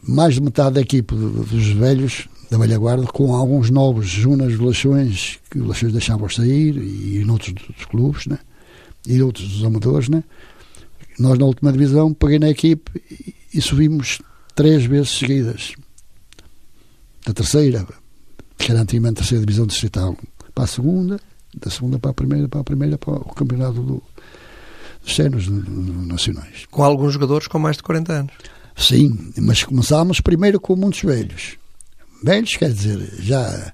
mais 0.01 0.33
de 0.33 0.41
metade 0.41 0.75
da 0.75 0.81
equipe 0.81 1.15
dos 1.15 1.69
velhos 1.69 2.27
da 2.49 2.57
velha 2.57 2.77
guarda, 2.77 3.05
com 3.05 3.33
alguns 3.33 3.69
novos 3.69 4.07
junas 4.07 4.53
de 4.53 4.57
Lações, 4.57 5.39
que 5.49 5.59
os 5.59 5.67
Lações 5.67 5.93
deixavam 5.93 6.27
sair, 6.29 6.75
e 6.77 7.21
em 7.21 7.29
outros 7.29 7.53
dos 7.53 7.85
clubes, 7.85 8.25
né? 8.25 8.39
e 9.05 9.21
outros 9.21 9.47
dos 9.47 9.63
amadores. 9.63 10.09
Né? 10.09 10.23
Nós, 11.19 11.37
na 11.37 11.45
última 11.45 11.71
divisão, 11.71 12.13
peguei 12.13 12.39
na 12.39 12.49
equipe 12.49 13.01
e, 13.11 13.35
e 13.53 13.61
subimos 13.61 14.19
três 14.55 14.83
vezes 14.85 15.09
seguidas. 15.09 15.73
Da 17.25 17.33
terceira, 17.33 17.85
que 18.57 18.71
era 18.71 18.81
antigamente 18.81 19.19
a 19.19 19.21
terceira 19.21 19.45
divisão 19.45 19.67
distrital, 19.67 20.17
para 20.55 20.63
a 20.63 20.67
segunda, 20.67 21.19
da 21.55 21.69
segunda 21.69 21.99
para 21.99 22.11
a 22.11 22.13
primeira, 22.13 22.47
para 22.47 22.61
a 22.61 22.63
primeira, 22.63 22.97
para 22.97 23.13
o 23.13 23.33
campeonato 23.35 23.81
do, 23.81 24.03
dos 25.03 25.15
cenos 25.15 25.47
nacionais. 26.07 26.65
Com 26.71 26.83
alguns 26.83 27.13
jogadores 27.13 27.47
com 27.47 27.59
mais 27.59 27.77
de 27.77 27.83
40 27.83 28.11
anos. 28.13 28.33
Sim, 28.75 29.31
mas 29.37 29.63
começámos 29.63 30.21
primeiro 30.21 30.59
com 30.59 30.75
muitos 30.75 31.01
velhos 31.01 31.59
velhos, 32.23 32.55
quer 32.55 32.71
dizer, 32.71 32.99
já 33.19 33.73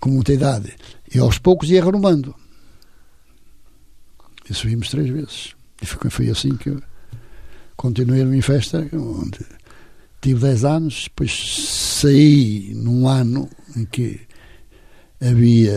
com 0.00 0.10
muita 0.10 0.32
idade. 0.32 0.74
E 1.12 1.18
aos 1.18 1.38
poucos 1.38 1.70
ia 1.70 1.84
renomando. 1.84 2.34
E 4.48 4.54
subimos 4.54 4.88
três 4.88 5.08
vezes. 5.08 5.54
E 5.80 5.86
foi, 5.86 6.10
foi 6.10 6.30
assim 6.30 6.56
que 6.56 6.70
eu 6.70 6.82
continuei 7.76 8.22
em 8.22 8.42
festa, 8.42 8.86
onde 8.92 9.40
tive 10.20 10.40
10 10.40 10.64
anos, 10.64 11.04
depois 11.04 12.00
saí 12.00 12.72
num 12.74 13.06
ano 13.06 13.48
em 13.76 13.84
que 13.84 14.20
havia 15.20 15.72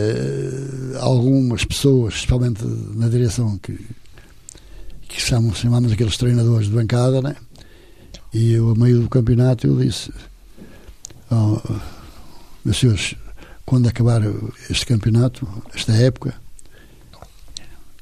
algumas 1.00 1.64
pessoas, 1.64 2.14
especialmente 2.14 2.64
na 2.64 3.08
direção, 3.08 3.58
que, 3.58 3.78
que 5.02 5.20
chamamos, 5.20 5.58
chamamos 5.58 5.92
aqueles 5.92 6.16
treinadores 6.16 6.66
de 6.66 6.72
bancada, 6.72 7.20
né? 7.20 7.36
e 8.32 8.52
eu, 8.52 8.70
a 8.70 8.74
meio 8.74 9.00
do 9.00 9.08
campeonato, 9.08 9.66
eu 9.66 9.76
disse 9.76 10.12
oh, 11.30 11.60
meus 12.64 12.78
senhores, 12.78 13.14
quando 13.64 13.88
acabar 13.88 14.22
este 14.70 14.86
campeonato, 14.86 15.46
esta 15.74 15.92
época, 15.92 16.34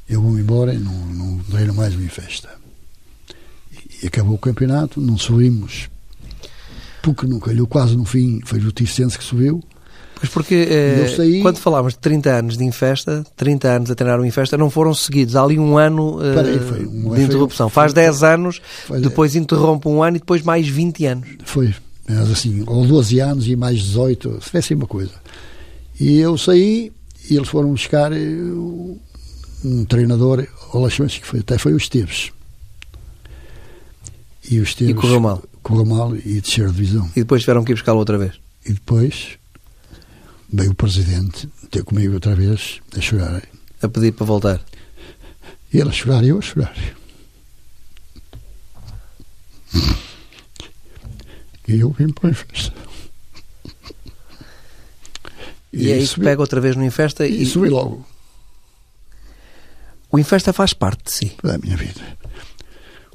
eu 0.09 0.23
vou-me 0.23 0.41
embora 0.41 0.73
e 0.73 0.79
não, 0.79 0.93
não 0.93 1.39
treino 1.39 1.75
mais 1.75 1.95
uma 1.95 2.09
festa. 2.09 2.49
E 4.03 4.07
acabou 4.07 4.35
o 4.35 4.39
campeonato, 4.39 5.01
não 5.01 5.19
subimos, 5.19 5.89
porque 7.03 7.27
não 7.27 7.41
calhou 7.41 7.67
quase 7.67 7.97
no 7.97 8.05
fim, 8.05 8.41
foi 8.45 8.59
o 8.61 8.73
Ticense 8.73 9.19
que 9.19 9.25
subiu. 9.25 9.63
Pois 10.19 10.33
porque 10.33 10.55
eh, 10.55 11.15
saí... 11.15 11.43
quando 11.43 11.59
falámos 11.59 11.93
de 11.93 11.99
30 11.99 12.31
anos 12.31 12.57
de 12.57 12.65
Infesta, 12.65 13.25
30 13.37 13.69
anos 13.69 13.91
a 13.91 13.95
treinar 13.95 14.19
o 14.19 14.25
Infesta, 14.25 14.57
não 14.57 14.71
foram 14.71 14.95
seguidos. 14.95 15.37
Há 15.37 15.43
ali 15.43 15.59
um 15.59 15.77
ano 15.77 16.19
eh, 16.23 16.41
aí, 16.41 16.87
um 16.87 17.15
de 17.15 17.23
interrupção. 17.23 17.69
Foi, 17.69 17.83
Faz 17.83 17.93
10 17.93 18.23
anos, 18.23 18.63
depois 19.03 19.37
interrompe 19.37 19.89
um 19.89 20.03
ano 20.03 20.17
e 20.17 20.21
depois 20.21 20.43
mais 20.43 20.67
20 20.67 21.07
anos. 21.07 21.29
Foi, 21.45 21.75
mas 22.09 22.31
assim, 22.31 22.63
ou 22.67 22.87
12 22.87 23.21
anos 23.21 23.49
e 23.49 23.57
mais 23.57 23.81
18, 23.81 24.41
se 24.43 24.51
fosse 24.51 24.75
uma 24.75 24.87
coisa. 24.87 25.15
E 25.99 26.19
eu 26.19 26.39
saí 26.39 26.93
e 27.29 27.37
eles 27.37 27.49
foram 27.49 27.71
buscar 27.71 28.13
eh, 28.13 28.17
um 29.65 29.85
treinador, 29.85 30.47
Olações, 30.73 31.19
que 31.19 31.27
foi, 31.27 31.41
até 31.41 31.59
foi 31.59 31.73
o 31.73 31.77
Esteves. 31.77 32.31
E 34.49 34.61
o 34.61 34.63
Esteves. 34.63 34.93
E 34.93 34.95
correu 34.95 35.21
mal. 35.21 35.43
Correu 35.63 35.85
mal 35.85 36.17
e 36.17 36.41
descer 36.41 36.69
a 36.69 36.71
divisão. 36.71 37.11
E 37.17 37.21
depois 37.21 37.43
tiveram 37.43 37.65
que 37.65 37.73
ir 37.73 37.75
buscá-lo 37.75 37.99
outra 37.99 38.17
vez. 38.17 38.35
E 38.65 38.73
depois 38.73 39.39
veio 40.53 40.71
o 40.71 40.75
presidente 40.75 41.49
ter 41.71 41.83
comigo 41.83 42.15
outra 42.15 42.35
vez 42.35 42.81
a 42.97 43.01
chorar. 43.01 43.43
A 43.83 43.89
pedir 43.89 44.13
para 44.13 44.27
voltar. 44.27 44.65
E 45.73 45.79
ele 45.79 45.89
a 45.89 45.93
chorar 45.93 46.23
e 46.23 46.29
eu 46.29 46.39
a 46.39 46.43
chorar. 46.43 46.75
E 51.69 51.81
eu 51.81 51.91
vim 51.91 52.09
para 52.09 52.29
o 52.29 52.31
Infesta. 52.31 52.73
E, 55.73 55.89
e 55.89 55.93
aí 55.93 56.07
que 56.07 56.21
pega 56.21 56.41
outra 56.41 56.61
vez 56.61 56.77
no 56.77 56.85
Infesta 56.85 57.27
e, 57.27 57.43
e 57.43 57.47
subi 57.47 57.69
logo. 57.69 58.07
O 60.11 60.19
Infesta 60.19 60.53
faz 60.53 60.73
parte 60.73 61.05
de 61.05 61.11
si. 61.11 61.37
Da 61.43 61.59
minha 61.59 61.77
vida. 61.77 62.01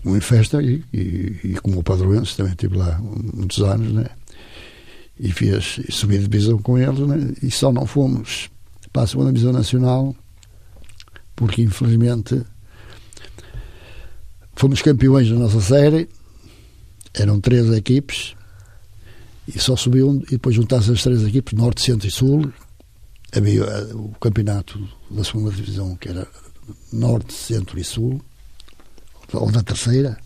O 0.03 0.15
Infesta, 0.15 0.61
e, 0.61 0.83
e, 0.93 1.39
e 1.43 1.53
como 1.61 1.79
o 1.79 1.83
Padroense, 1.83 2.35
também 2.35 2.51
estive 2.51 2.77
lá 2.77 2.99
muitos 3.01 3.59
anos, 3.59 3.93
né? 3.93 4.07
E 5.19 5.31
fiz, 5.31 5.79
e 5.87 5.91
subi 5.91 6.17
de 6.17 6.27
divisão 6.27 6.57
com 6.59 6.77
eles, 6.77 6.99
né? 6.99 7.33
E 7.41 7.51
só 7.51 7.71
não 7.71 7.85
fomos 7.85 8.49
para 8.91 9.03
a 9.03 9.07
segunda 9.07 9.31
divisão 9.31 9.53
nacional, 9.53 10.15
porque 11.35 11.61
infelizmente 11.61 12.43
fomos 14.55 14.81
campeões 14.81 15.29
da 15.29 15.35
nossa 15.35 15.61
série, 15.61 16.09
eram 17.13 17.39
três 17.39 17.69
equipes, 17.71 18.35
e 19.53 19.59
só 19.59 19.75
subiu 19.75 20.21
e 20.27 20.31
depois 20.31 20.55
juntasse 20.55 20.91
as 20.91 21.03
três 21.03 21.23
equipes, 21.23 21.53
Norte, 21.53 21.81
Centro 21.81 22.07
e 22.07 22.11
Sul. 22.11 22.51
Havia 23.35 23.63
eh, 23.63 23.93
o 23.93 24.09
campeonato 24.19 24.79
da 25.09 25.23
segunda 25.23 25.51
divisão, 25.51 25.95
que 25.95 26.09
era 26.09 26.27
Norte, 26.91 27.33
Centro 27.33 27.79
e 27.79 27.83
Sul, 27.83 28.21
ou 29.33 29.51
da 29.51 29.63
terceira. 29.63 30.17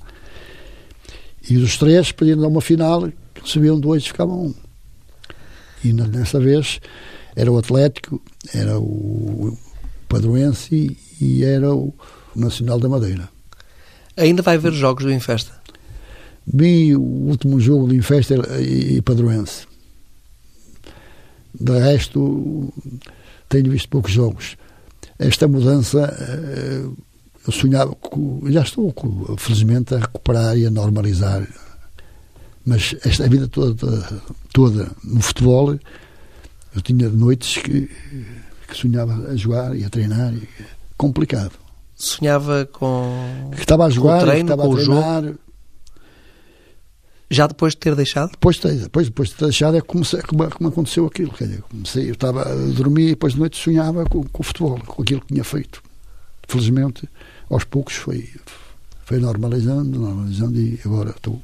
E 1.50 1.58
os 1.58 1.78
três 1.78 2.12
podiam 2.12 2.40
dar 2.40 2.48
uma 2.48 2.62
final, 2.62 3.12
subiam 3.44 3.80
dois 3.80 4.04
e 4.04 4.08
ficavam 4.08 4.48
um. 4.48 4.54
E 5.84 5.94
nessa 5.94 6.40
vez 6.40 6.80
era 7.36 7.52
o 7.52 7.58
Atlético, 7.58 8.22
era 8.54 8.80
o 8.80 9.56
Padroense 10.08 10.98
e 11.22 11.44
era 11.44 11.74
o 11.74 11.94
Nacional 12.36 12.80
da 12.80 12.90
Madeira. 12.90 13.30
Ainda 14.18 14.42
vai 14.42 14.56
haver 14.56 14.74
jogos 14.74 15.04
do 15.04 15.12
Infesta? 15.12 15.65
Vi 16.48 16.96
o 16.96 17.02
último 17.02 17.60
jogo 17.60 17.88
do 17.88 17.96
Infesta 17.96 18.36
e 18.62 19.02
Padroense. 19.02 19.66
De 21.60 21.80
resto, 21.80 22.72
tenho 23.50 23.72
visto 23.72 23.90
poucos 23.90 24.12
jogos. 24.12 24.58
Esta 25.18 25.48
mudança, 25.48 26.14
eh, 26.20 26.86
eu 27.48 27.54
sonhava, 27.54 27.96
já 28.48 28.62
estou, 28.62 28.94
felizmente, 29.38 29.96
a 29.96 30.00
recuperar 30.00 30.58
e 30.58 30.66
a 30.66 30.70
normalizar. 30.70 31.48
Mas 32.66 32.96
esta 33.06 33.28
vida 33.30 33.48
toda, 33.48 34.22
toda 34.52 34.92
no 35.04 35.22
futebol, 35.22 35.80
eu 36.76 36.82
tinha 36.82 37.08
noites 37.10 37.62
que, 37.62 37.90
que 38.68 38.78
sonhava 38.78 39.14
a 39.30 39.36
jogar 39.36 39.76
e 39.76 39.86
a 39.86 39.90
treinar. 39.90 40.34
Complicado. 40.98 41.54
Sonhava 41.96 42.66
com. 42.66 43.50
Que 43.54 43.62
estava 43.62 43.86
a 43.86 43.90
jogar, 43.90 44.20
com 44.20 44.24
o 44.24 44.28
treino, 44.28 44.52
estava 44.52 44.64
com 44.64 44.74
a 44.74 44.76
treinar. 44.76 45.24
Jogo 45.24 45.40
Já 47.30 47.48
depois 47.48 47.74
de 47.74 47.78
ter 47.78 47.96
deixado? 47.96 48.32
Depois, 48.32 48.60
depois, 48.60 49.08
depois 49.08 49.30
de 49.30 49.36
ter 49.36 49.46
deixado 49.46 49.78
é 49.78 49.82
como, 49.82 50.04
como, 50.28 50.50
como 50.52 50.70
aconteceu 50.70 51.06
aquilo. 51.06 51.32
Quer 51.32 51.46
dizer, 51.46 51.62
comecei, 51.64 52.10
eu 52.10 52.14
estava 52.14 52.44
a 52.44 52.56
dormir 52.72 53.08
e 53.08 53.10
depois 53.10 53.34
de 53.34 53.40
noite 53.40 53.58
sonhava 53.58 54.06
com, 54.06 54.24
com 54.24 54.42
o 54.42 54.44
futebol, 54.44 54.80
com 54.86 55.02
aquilo 55.02 55.22
que 55.22 55.28
tinha 55.28 55.44
feito. 55.44 55.82
Felizmente, 56.48 57.10
aos 57.50 57.64
poucos 57.64 57.96
foi, 57.96 58.30
foi 59.06 59.20
normalizando, 59.20 60.00
normalizando 60.00 60.60
e 60.60 60.80
agora 60.86 61.10
estou. 61.10 61.42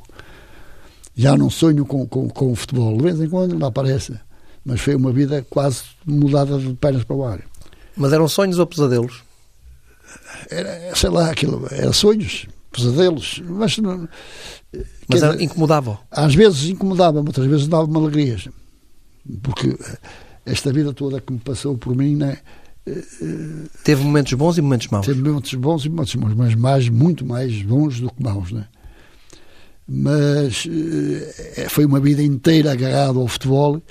Já 1.15 1.35
não 1.35 1.49
sonho 1.49 1.85
com, 1.85 2.05
com, 2.07 2.29
com 2.29 2.51
o 2.51 2.55
futebol. 2.55 2.95
De 2.97 3.03
vez 3.03 3.19
em 3.19 3.29
quando 3.29 3.57
não 3.57 3.67
aparece. 3.67 4.19
Mas 4.63 4.79
foi 4.79 4.95
uma 4.95 5.11
vida 5.11 5.45
quase 5.49 5.83
mudada 6.05 6.57
de 6.59 6.73
pernas 6.75 7.03
para 7.03 7.15
o 7.15 7.25
ar. 7.25 7.41
Mas 7.97 8.13
eram 8.13 8.27
sonhos 8.27 8.59
ou 8.59 8.67
pesadelos? 8.67 9.23
Era, 10.49 10.95
sei 10.95 11.09
lá, 11.09 11.29
aquilo, 11.29 11.67
era 11.71 11.91
sonhos, 11.93 12.47
pesadelos, 12.71 13.41
mas 13.45 13.77
não, 13.77 14.07
mas 15.07 15.21
dizer, 15.21 15.41
incomodava? 15.41 15.99
Às 16.09 16.33
vezes 16.33 16.69
incomodava, 16.69 17.19
outras 17.19 17.47
vezes 17.47 17.67
dava-me 17.67 17.97
alegrias. 17.97 18.47
Porque 19.43 19.77
esta 20.45 20.71
vida 20.71 20.93
toda 20.93 21.21
que 21.21 21.33
me 21.33 21.39
passou 21.39 21.77
por 21.77 21.95
mim, 21.95 22.15
né, 22.15 22.37
Teve 23.83 24.03
momentos 24.03 24.33
bons 24.33 24.57
e 24.57 24.61
momentos 24.61 24.87
maus. 24.87 25.05
Teve 25.05 25.21
momentos 25.21 25.53
bons 25.53 25.85
e 25.85 25.89
momentos 25.89 26.15
maus, 26.15 26.33
mas 26.33 26.55
mais, 26.55 26.89
muito 26.89 27.25
mais 27.25 27.61
bons 27.61 27.99
do 27.99 28.09
que 28.09 28.23
maus, 28.23 28.51
né? 28.51 28.65
Mas 29.87 30.67
eh, 30.67 31.67
foi 31.69 31.85
uma 31.85 31.99
vida 31.99 32.23
inteira 32.23 32.71
agarrado 32.71 33.19
ao 33.19 33.27
futebol 33.27 33.81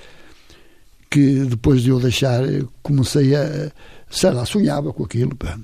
que 1.09 1.45
depois 1.45 1.83
de 1.83 1.91
eu 1.91 2.01
deixar 2.01 2.43
comecei 2.83 3.35
a, 3.35 3.71
sei 4.11 4.31
lá, 4.31 4.45
sonhava 4.45 4.93
com 4.93 5.05
aquilo, 5.05 5.37
pá. 5.37 5.59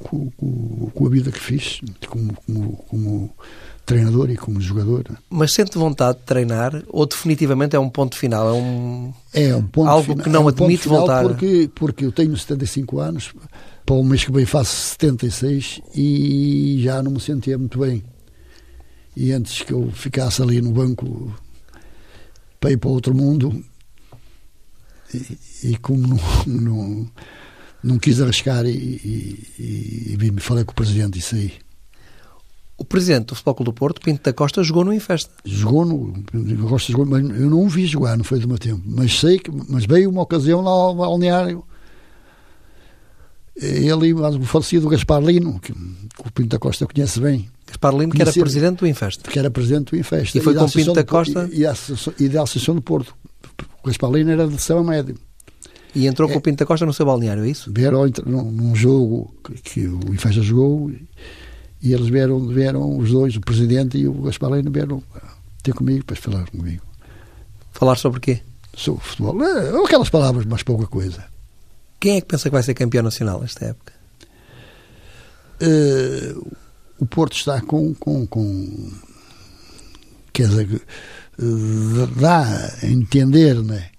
Com, 0.00 0.30
com, 0.30 0.90
com, 0.94 1.06
a 1.06 1.10
vida 1.10 1.32
que 1.32 1.40
fiz, 1.40 1.80
como, 2.06 2.32
como, 2.46 2.72
como 2.88 3.30
treinador 3.84 4.30
e 4.30 4.36
como 4.36 4.60
jogador. 4.60 5.04
Mas 5.28 5.52
sente 5.52 5.76
vontade 5.76 6.18
de 6.18 6.24
treinar 6.24 6.84
ou 6.88 7.04
definitivamente 7.04 7.74
é 7.74 7.80
um 7.80 7.88
ponto 7.88 8.16
final? 8.16 8.48
É 8.48 8.52
um, 8.52 9.12
é 9.34 9.56
um 9.56 9.62
ponto 9.66 9.88
algo 9.88 10.02
final, 10.02 10.24
que 10.24 10.30
não 10.30 10.42
é 10.42 10.44
um 10.44 10.48
admite 10.48 10.88
voltar? 10.88 11.24
Porque, 11.24 11.70
porque 11.74 12.04
eu 12.04 12.12
tenho 12.12 12.36
75 12.36 13.00
anos, 13.00 13.32
para 13.88 13.96
o 13.96 14.04
mês 14.04 14.22
que 14.22 14.30
vem 14.30 14.44
faço 14.44 14.76
76 14.90 15.80
e 15.94 16.80
já 16.82 17.02
não 17.02 17.12
me 17.12 17.20
sentia 17.20 17.56
muito 17.56 17.78
bem. 17.78 18.04
E 19.16 19.32
antes 19.32 19.62
que 19.62 19.72
eu 19.72 19.90
ficasse 19.90 20.42
ali 20.42 20.60
no 20.60 20.70
banco 20.70 21.34
para 22.60 22.70
ir 22.70 22.76
para 22.76 22.90
outro 22.90 23.14
mundo, 23.14 23.64
e, 25.14 25.38
e 25.70 25.76
como 25.78 26.06
não, 26.06 26.18
não, 26.46 27.10
não, 27.82 27.98
quis 27.98 28.20
arriscar 28.20 28.66
e, 28.66 28.70
e, 28.70 29.46
e, 29.58 30.18
e 30.20 30.40
falei 30.40 30.64
com 30.64 30.72
o 30.72 30.74
presidente 30.74 31.18
isso 31.18 31.34
aí 31.34 31.52
o 32.78 32.84
presidente 32.84 33.26
do 33.26 33.34
Futebol 33.34 33.54
Clube 33.56 33.70
do 33.70 33.74
Porto, 33.74 34.00
Pinto 34.00 34.22
da 34.22 34.32
Costa, 34.32 34.62
jogou 34.62 34.84
no 34.84 34.94
Infesta. 34.94 35.32
Jogou 35.44 35.84
no. 35.84 36.14
Costa 36.68 36.92
jogou, 36.92 37.04
mas 37.04 37.22
eu 37.22 37.50
não 37.50 37.64
o 37.64 37.68
vi 37.68 37.84
jogar, 37.86 38.16
não 38.16 38.22
foi 38.22 38.38
do 38.38 38.46
meu 38.46 38.56
tempo. 38.56 38.80
Mas 38.86 39.18
sei 39.18 39.40
que. 39.40 39.50
Mas 39.68 39.84
veio 39.84 40.08
uma 40.08 40.22
ocasião 40.22 40.60
lá 40.60 40.70
ao 40.70 40.94
balneário. 40.94 41.64
Ele 43.56 44.06
e 44.06 44.14
o 44.14 44.42
falecido 44.44 44.88
Gaspar 44.88 45.20
Lino, 45.20 45.58
que, 45.58 45.72
o 45.72 46.30
Pinto 46.32 46.50
da 46.50 46.58
Costa 46.60 46.86
conhece 46.86 47.18
bem. 47.18 47.50
Gaspar 47.66 47.92
Lino, 47.92 48.12
que 48.12 48.22
era 48.22 48.32
presidente 48.32 48.78
do 48.78 48.86
Infesta. 48.86 49.28
Que 49.28 49.36
era 49.36 49.50
presidente 49.50 49.90
do 49.90 49.96
Infesta. 49.96 50.38
E 50.38 50.40
foi 50.40 50.54
e 50.54 50.56
com 50.56 50.64
o 50.64 50.70
Pinto 50.70 50.92
da 50.92 51.02
Costa. 51.02 51.50
E, 51.52 51.64
e, 51.64 52.24
e 52.24 52.28
da 52.28 52.44
Associação 52.44 52.76
do 52.76 52.82
Porto. 52.82 53.12
O 53.82 53.88
Gaspar 53.88 54.12
Lino 54.12 54.30
era 54.30 54.46
de 54.46 54.62
São 54.62 54.84
Médio. 54.84 55.16
E 55.94 56.06
entrou 56.06 56.28
é, 56.28 56.32
com 56.32 56.38
o 56.38 56.42
Pinto 56.42 56.58
da 56.58 56.66
Costa 56.66 56.84
no 56.84 56.92
seu 56.92 57.06
balneário, 57.06 57.44
é 57.44 57.48
isso? 57.48 57.72
Vieram 57.72 58.04
num, 58.26 58.50
num 58.50 58.74
jogo 58.74 59.34
que, 59.42 59.54
que 59.54 59.86
o 59.86 60.14
Infesta 60.14 60.42
jogou. 60.42 60.90
E 61.80 61.92
eles 61.92 62.08
vieram, 62.08 62.46
vieram 62.46 62.98
os 62.98 63.10
dois, 63.10 63.36
o 63.36 63.40
presidente 63.40 63.96
e 63.96 64.08
o 64.08 64.12
Gaspar 64.22 64.50
Leno, 64.50 64.70
vieram 64.70 65.02
ter 65.62 65.72
comigo 65.72 66.04
para 66.04 66.16
falar 66.16 66.48
comigo. 66.50 66.82
Falar 67.72 67.96
sobre 67.96 68.20
quê? 68.20 68.40
Sobre 68.76 69.02
futebol. 69.02 69.42
É, 69.42 69.84
aquelas 69.84 70.10
palavras, 70.10 70.44
mas 70.44 70.62
pouca 70.62 70.86
coisa. 70.86 71.24
Quem 72.00 72.16
é 72.16 72.20
que 72.20 72.26
pensa 72.26 72.44
que 72.48 72.54
vai 72.54 72.62
ser 72.62 72.74
campeão 72.74 73.02
nacional 73.02 73.40
nesta 73.40 73.66
época? 73.66 73.92
Uh, 75.60 76.56
o 76.98 77.06
Porto 77.06 77.36
está 77.36 77.60
com, 77.60 77.94
com, 77.94 78.26
com 78.26 78.92
quer 80.32 80.48
dizer, 80.48 80.82
dá 82.16 82.44
a 82.82 82.86
entender 82.86 83.62
né, 83.62 83.90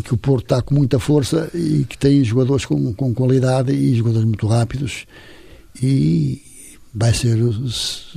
que 0.00 0.14
o 0.14 0.16
Porto 0.16 0.44
está 0.44 0.62
com 0.62 0.74
muita 0.74 0.98
força 0.98 1.50
e 1.54 1.84
que 1.84 1.98
tem 1.98 2.22
jogadores 2.24 2.64
com, 2.64 2.94
com 2.94 3.12
qualidade 3.12 3.72
e 3.72 3.94
jogadores 3.94 4.24
muito 4.24 4.46
rápidos 4.46 5.06
e, 5.82 6.40
vai 6.94 7.14
ser, 7.14 7.38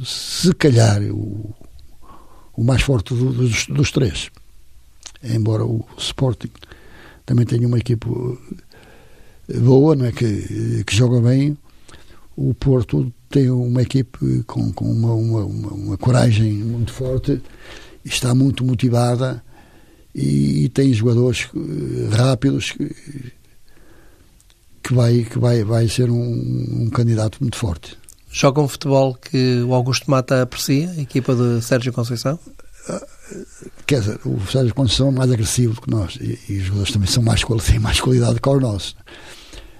se 0.03 0.53
calhar, 0.53 1.01
o, 1.03 1.53
o 2.55 2.63
mais 2.63 2.81
forte 2.81 3.13
do, 3.13 3.31
dos, 3.31 3.67
dos, 3.67 3.91
três. 3.91 4.29
Embora 5.23 5.65
o 5.65 5.85
Sporting 5.97 6.51
também 7.25 7.45
tenha 7.45 7.67
uma 7.67 7.79
equipe 7.79 8.07
boa, 9.59 9.95
não 9.95 10.05
é? 10.05 10.11
que, 10.11 10.83
que 10.85 10.95
joga 10.95 11.21
bem, 11.21 11.57
o 12.35 12.53
Porto 12.53 13.11
tem 13.29 13.49
uma 13.49 13.81
equipe 13.81 14.43
com, 14.43 14.71
com 14.73 14.85
uma, 14.85 15.13
uma, 15.13 15.45
uma, 15.45 15.73
uma 15.73 15.97
coragem 15.97 16.53
muito 16.53 16.91
forte, 16.91 17.41
está 18.03 18.35
muito 18.35 18.63
motivada 18.63 19.43
e, 20.15 20.63
e 20.63 20.69
tem 20.69 20.93
jogadores 20.93 21.49
eh, 21.53 22.15
rápidos 22.15 22.71
que, 22.71 22.95
que, 24.81 24.93
vai, 24.93 25.27
que 25.29 25.37
vai, 25.37 25.63
vai 25.65 25.89
ser 25.89 26.09
um, 26.09 26.83
um 26.83 26.89
candidato 26.89 27.37
muito 27.41 27.57
forte. 27.57 27.97
Joga 28.31 28.61
um 28.61 28.67
futebol 28.67 29.13
que 29.13 29.61
o 29.61 29.73
Augusto 29.73 30.09
Mata 30.09 30.41
aprecia, 30.41 30.89
a 30.91 31.01
equipa 31.01 31.35
de 31.35 31.61
Sérgio 31.61 31.91
Conceição? 31.91 32.39
Quer 33.85 33.99
dizer, 33.99 34.19
o 34.25 34.39
Sérgio 34.49 34.73
Conceição 34.73 35.09
é 35.09 35.11
mais 35.11 35.31
agressivo 35.31 35.81
que 35.81 35.89
nós 35.89 36.17
e, 36.21 36.39
e 36.49 36.57
os 36.59 36.63
jogadores 36.63 36.93
também 36.93 37.07
são 37.07 37.23
mais, 37.23 37.41
têm 37.67 37.79
mais 37.79 37.99
qualidade 37.99 38.39
que 38.39 38.49
o 38.49 38.59
nosso. 38.59 38.95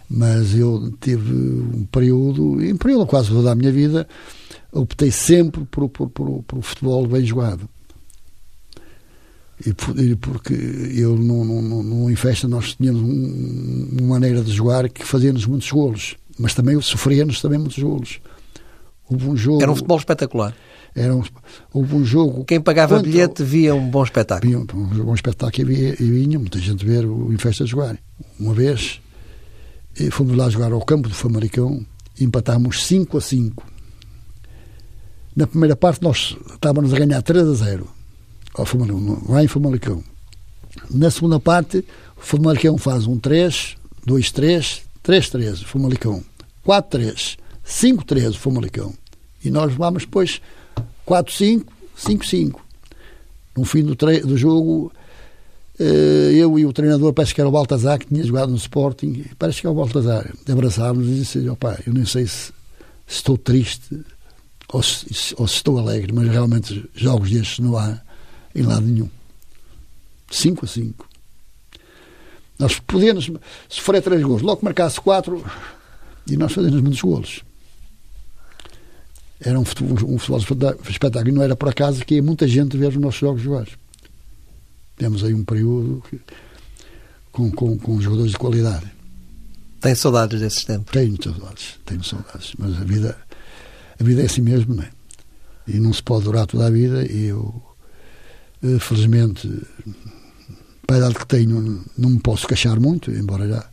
Mas 0.10 0.54
eu 0.54 0.94
tive 1.00 1.34
um 1.34 1.86
período, 1.86 2.62
em 2.64 2.76
período 2.76 3.08
quase 3.08 3.30
toda 3.30 3.52
a 3.52 3.56
minha 3.56 3.72
vida, 3.72 4.08
optei 4.72 5.12
sempre 5.12 5.66
por, 5.66 5.88
por, 5.90 6.10
por, 6.10 6.44
por 6.44 6.62
futebol 6.62 7.08
bem 7.08 7.26
jogado. 7.26 7.68
E, 9.64 9.74
por, 9.74 9.96
porque 10.18 10.54
eu 10.54 11.16
no, 11.16 11.46
no, 11.46 11.84
no, 11.84 12.12
em 12.12 12.16
festa 12.16 12.48
nós 12.48 12.76
tínhamos 12.76 13.02
um, 13.02 13.88
uma 14.00 14.16
maneira 14.16 14.42
de 14.42 14.52
jogar 14.52 14.90
que 14.90 15.06
fazia-nos 15.06 15.46
muitos 15.46 15.72
golos, 15.72 16.18
mas 16.38 16.54
também 16.54 16.80
sofria-nos 16.82 17.42
também 17.42 17.58
muitos 17.58 17.80
golos. 17.80 18.20
Houve 19.10 19.30
um 19.30 19.38
jogo. 19.38 19.62
Era 19.62 19.72
um 19.72 19.76
futebol 19.76 19.98
espetacular. 19.98 20.54
Era 20.94 21.16
um, 21.16 21.24
houve 21.74 21.96
um 21.96 22.04
jogo. 22.04 22.44
Quem 22.44 22.60
pagava 22.60 22.96
contra, 22.96 23.10
bilhete 23.10 23.44
via 23.44 23.74
um 23.76 23.90
bom 23.90 24.04
espetáculo. 24.04 24.50
Via 24.50 24.60
um, 24.60 24.66
bom 25.06 25.14
espetáculo 25.14 25.72
e, 25.72 25.76
via, 25.76 25.96
e 26.00 26.12
vinha 26.12 26.40
muita 26.40 26.60
gente 26.60 26.86
ver 26.86 27.06
o 27.06 27.32
em 27.32 27.38
festa 27.38 27.66
jogar. 27.66 27.98
Uma 28.40 28.54
vez 28.54 29.00
fomos 30.12 30.36
lá 30.36 30.50
jogar 30.50 30.72
ao 30.74 30.82
campo 30.82 31.08
do 31.08 31.16
Famalicão 31.16 31.86
e 32.20 32.24
empatámos 32.24 32.86
5 32.86 33.18
a 33.18 33.22
5. 33.22 33.64
Na 35.36 35.48
primeira 35.48 35.76
parte 35.76 36.02
nós 36.02 36.36
estávamos 36.54 36.94
a 36.94 36.98
ganhar 36.98 37.22
3 37.22 37.48
a 37.48 37.54
0 37.54 37.95
ao 38.58 38.66
Famalicão, 38.66 39.22
lá 39.28 39.44
em 39.44 39.48
Famalicão. 39.48 40.04
Na 40.90 41.10
segunda 41.10 41.40
parte, 41.40 41.86
o 42.18 42.22
Famalicão 42.22 42.78
faz 42.78 43.06
um 43.08 43.18
3, 43.18 43.76
2, 44.06 44.32
3, 44.32 44.82
3, 45.04 45.30
3, 45.30 45.62
o 45.62 45.66
Famalicão. 45.66 46.24
4, 46.64 47.00
3. 47.00 47.38
5-3 47.66 48.30
o 48.30 48.40
Famalicão. 48.40 48.94
E 49.44 49.50
nós 49.50 49.74
vamos 49.74 50.04
depois 50.04 50.42
4-5, 51.08 51.66
5-5. 51.98 52.56
No 53.58 53.64
fim 53.64 53.84
do, 53.84 53.96
do 53.96 54.38
jogo, 54.38 54.92
eh, 55.80 56.32
eu 56.34 56.58
e 56.60 56.66
o 56.66 56.74
treinador, 56.74 57.14
parece 57.14 57.34
que 57.34 57.42
era 57.42 57.48
o 57.48 57.52
Baltazar, 57.52 58.00
que 58.00 58.08
tinha 58.08 58.24
jogado 58.24 58.50
no 58.50 58.58
Sporting, 58.58 59.26
parece 59.38 59.62
que 59.62 59.68
é 59.68 59.70
o 59.70 59.74
Baltazar, 59.74 60.32
abraçámos 60.50 61.08
e 61.08 61.16
disse: 61.16 61.50
opá, 61.50 61.80
eu 61.86 61.94
nem 61.94 62.06
sei 62.06 62.28
se, 62.28 62.52
se 63.08 63.18
estou 63.18 63.38
triste 63.38 64.02
ou 64.72 64.84
se, 64.84 65.36
ou 65.38 65.48
se, 65.48 65.56
estou 65.56 65.78
alegre, 65.78 66.12
mas 66.14 66.28
realmente 66.28 66.90
jogos 66.96 67.32
destes 67.32 67.60
não 67.60 67.78
há 67.78 68.00
em 68.56 68.64
lado 68.64 68.86
nenhum. 68.86 69.10
5 70.32 70.66
a 70.66 70.68
5. 70.68 71.10
Nós 72.58 72.80
podíamos 72.80 73.30
sofrer 73.68 74.02
três 74.02 74.24
gols, 74.24 74.42
logo 74.42 74.64
marcasse 74.64 75.00
quatro 75.00 75.44
e 76.26 76.38
nós 76.38 76.54
fazemos 76.54 76.82
muitos 76.82 77.02
golos 77.02 77.44
era 79.40 79.60
um 79.60 79.66
futebol, 79.66 80.10
um 80.10 80.18
futebol 80.18 80.76
espetáculo. 80.90 81.30
E 81.30 81.32
não 81.32 81.44
era 81.44 81.56
por 81.56 81.70
acaso 81.70 82.06
que 82.06 82.16
ia 82.16 82.24
muita 82.24 82.48
gente 82.48 82.78
ver 82.78 82.88
os 82.88 82.96
nossos 82.96 83.20
jogos 83.20 83.42
jogar. 83.42 83.68
Temos 84.98 85.24
aí 85.24 85.34
um 85.34 85.44
período 85.44 86.02
que, 86.10 86.20
com, 87.32 87.52
com, 87.52 87.78
com 87.78 88.02
jogadores 88.02 88.32
de 88.32 88.38
qualidade. 88.38 88.92
Tem 89.82 89.94
saudades 89.94 90.40
desses 90.40 90.64
tempos? 90.64 90.92
Tenho 90.92 91.22
saudades, 91.22 91.80
tenho 91.86 92.04
saudades. 92.04 92.54
Mas 92.58 92.76
a 92.76 92.84
vida, 92.84 93.18
a 94.00 94.04
vida 94.04 94.22
é 94.22 94.26
assim 94.26 94.42
mesmo, 94.42 94.74
não 94.74 94.84
é? 94.84 94.90
E 95.68 95.80
não 95.80 95.94
se 95.94 96.02
pode 96.02 96.24
durar 96.24 96.48
toda 96.48 96.68
a 96.68 96.70
vida. 96.70 97.06
E 97.06 97.26
eu, 97.26 97.62
felizmente, 98.80 99.62
para 100.86 100.98
a 100.98 101.00
idade 101.00 101.16
que 101.16 101.28
tenho, 101.28 101.84
não 101.98 102.10
me 102.10 102.20
posso 102.20 102.48
queixar 102.48 102.80
muito, 102.80 103.12
embora 103.12 103.48
já 103.48 103.66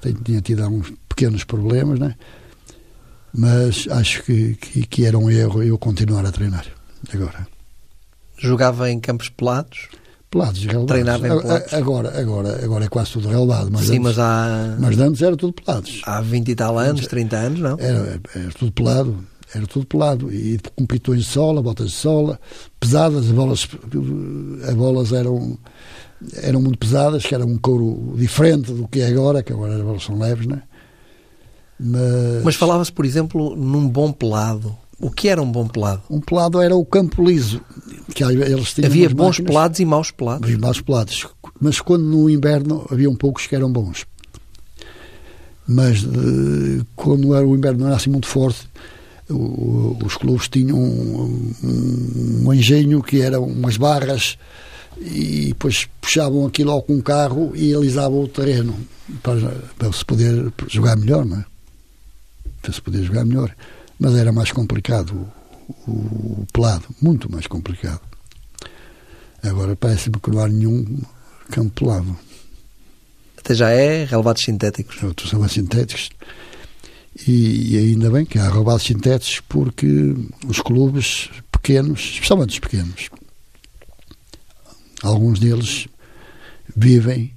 tenha 0.00 0.40
tido 0.40 0.62
alguns 0.62 0.92
pequenos 1.08 1.44
problemas, 1.44 1.98
não 1.98 2.08
é? 2.08 2.16
mas 3.32 3.86
acho 3.90 4.22
que, 4.22 4.54
que, 4.54 4.86
que 4.86 5.04
era 5.04 5.18
um 5.18 5.30
erro 5.30 5.62
eu 5.62 5.78
continuar 5.78 6.24
a 6.26 6.32
treinar. 6.32 6.66
agora. 7.12 7.46
Jogava 8.38 8.90
em 8.90 9.00
campos 9.00 9.28
pelados? 9.28 9.88
Pelados, 10.30 10.60
relevados. 10.60 10.86
Treinava 10.88 11.26
em 11.28 11.40
pelados? 11.40 11.72
Agora, 11.72 12.20
agora, 12.20 12.64
agora 12.64 12.84
é 12.84 12.88
quase 12.88 13.12
tudo 13.12 13.28
relevado. 13.28 13.70
Mas 13.70 13.82
Sim, 13.82 13.92
antes, 13.92 14.02
mas 14.02 14.18
há, 14.18 14.76
mas 14.78 14.98
antes 14.98 15.22
era 15.22 15.36
tudo 15.36 15.52
pelados. 15.52 16.00
há 16.04 16.20
20 16.20 16.48
e 16.48 16.54
tal 16.54 16.78
anos, 16.78 17.06
30 17.06 17.36
anos, 17.36 17.60
não? 17.60 17.76
Era, 17.78 18.20
era 18.34 18.50
tudo 18.58 18.72
pelado. 18.72 19.24
Era 19.54 19.66
tudo 19.66 19.86
pelado. 19.86 20.32
E 20.32 20.58
com 20.76 20.84
pitões 20.86 21.20
de 21.24 21.30
sola, 21.30 21.62
botas 21.62 21.90
de 21.90 21.96
sola, 21.96 22.38
pesadas, 22.78 23.26
as 23.26 23.32
bolas, 23.32 23.68
as 24.68 24.74
bolas 24.74 25.12
eram, 25.12 25.58
eram 26.42 26.60
muito 26.60 26.78
pesadas, 26.78 27.24
que 27.24 27.34
era 27.34 27.46
um 27.46 27.56
couro 27.56 28.14
diferente 28.16 28.72
do 28.72 28.86
que 28.88 29.00
é 29.00 29.06
agora, 29.08 29.42
que 29.42 29.52
agora 29.52 29.76
as 29.76 29.82
bolas 29.82 30.02
são 30.04 30.18
leves, 30.18 30.46
não 30.46 30.56
é? 30.56 30.62
Mas, 31.80 32.44
Mas 32.44 32.54
falava-se, 32.56 32.92
por 32.92 33.04
exemplo, 33.06 33.54
num 33.56 33.88
bom 33.88 34.12
pelado. 34.12 34.76
O 35.00 35.12
que 35.12 35.28
era 35.28 35.40
um 35.40 35.50
bom 35.50 35.68
pelado? 35.68 36.02
um 36.10 36.20
pelado 36.20 36.60
era 36.60 36.74
o 36.74 36.84
campo 36.84 37.24
liso. 37.24 37.60
Que 38.12 38.24
eles 38.24 38.74
tinham 38.74 38.86
Havia 38.90 39.08
bons 39.08 39.38
máquinas- 39.38 39.46
pelados 39.48 39.78
e 39.80 39.84
maus 39.84 40.10
pelados. 40.10 40.42
Havia 40.42 40.58
maus 40.58 40.80
pelados. 40.80 41.26
Mas 41.60 41.80
quando 41.80 42.02
no 42.04 42.28
inverno 42.28 42.84
haviam 42.90 43.14
poucos 43.14 43.46
que 43.46 43.54
eram 43.54 43.70
bons. 43.70 44.04
Mas 45.66 46.02
eh, 46.02 46.82
quando 46.96 47.34
era, 47.34 47.46
o 47.46 47.54
inverno 47.54 47.80
não 47.80 47.86
era 47.88 47.96
assim 47.96 48.10
muito 48.10 48.26
forte, 48.26 48.68
o- 49.30 49.34
o- 49.34 49.98
os 50.04 50.16
clubes 50.16 50.48
tinham 50.48 50.78
um, 50.78 51.52
um, 51.62 52.42
um 52.46 52.52
engenho 52.54 53.02
que 53.02 53.20
eram 53.20 53.44
umas 53.44 53.76
barras 53.76 54.38
e 55.00 55.48
depois 55.48 55.86
puxavam 56.00 56.46
aquilo 56.46 56.70
ao 56.70 56.82
com 56.82 56.94
um 56.94 57.00
carro 57.00 57.52
e 57.54 57.74
alisavam 57.74 58.22
o 58.22 58.28
terreno 58.28 58.74
para, 59.22 59.50
para 59.78 59.92
se 59.92 60.04
poder 60.04 60.52
jogar 60.68 60.96
melhor, 60.96 61.24
não 61.24 61.38
é? 61.38 61.44
Para 62.62 62.72
se 62.72 62.80
poder 62.82 63.02
jogar 63.04 63.24
melhor. 63.24 63.54
Mas 64.00 64.14
era 64.14 64.32
mais 64.32 64.50
complicado 64.52 65.28
o, 65.86 65.90
o 65.90 66.46
pelado, 66.52 66.84
muito 67.00 67.30
mais 67.30 67.46
complicado. 67.46 68.00
Agora 69.42 69.76
parece-me 69.76 70.18
que 70.20 70.30
não 70.30 70.40
há 70.40 70.48
nenhum 70.48 70.84
campo 71.50 71.70
pelado. 71.84 72.16
Até 73.38 73.54
já 73.54 73.70
é 73.70 74.04
relevados 74.04 74.42
sintéticos. 74.44 75.02
Outros 75.02 75.30
são 75.30 75.46
sintéticos. 75.48 76.10
E, 77.26 77.74
e 77.74 77.78
ainda 77.78 78.10
bem 78.10 78.24
que 78.24 78.38
há 78.38 78.48
roubados 78.48 78.84
sintéticos 78.84 79.40
porque 79.48 80.14
os 80.46 80.60
clubes 80.60 81.30
pequenos, 81.50 82.00
especialmente 82.14 82.50
os 82.50 82.58
pequenos, 82.58 83.10
alguns 85.02 85.38
deles 85.38 85.88
vivem 86.76 87.32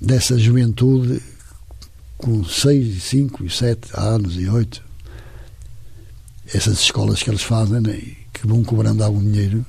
dessa 0.00 0.38
juventude 0.38 1.22
com 2.18 2.44
6, 2.44 3.02
5 3.02 3.44
e 3.44 3.50
7 3.50 3.90
anos 3.94 4.36
e 4.36 4.48
8. 4.48 4.82
Essas 6.54 6.80
escolas 6.80 7.22
que 7.22 7.30
eles 7.30 7.42
fazem, 7.42 7.80
né, 7.80 8.00
que 8.32 8.46
vão 8.46 8.62
cobrando 8.62 9.02
algum 9.02 9.20
dinheiro, 9.20 9.64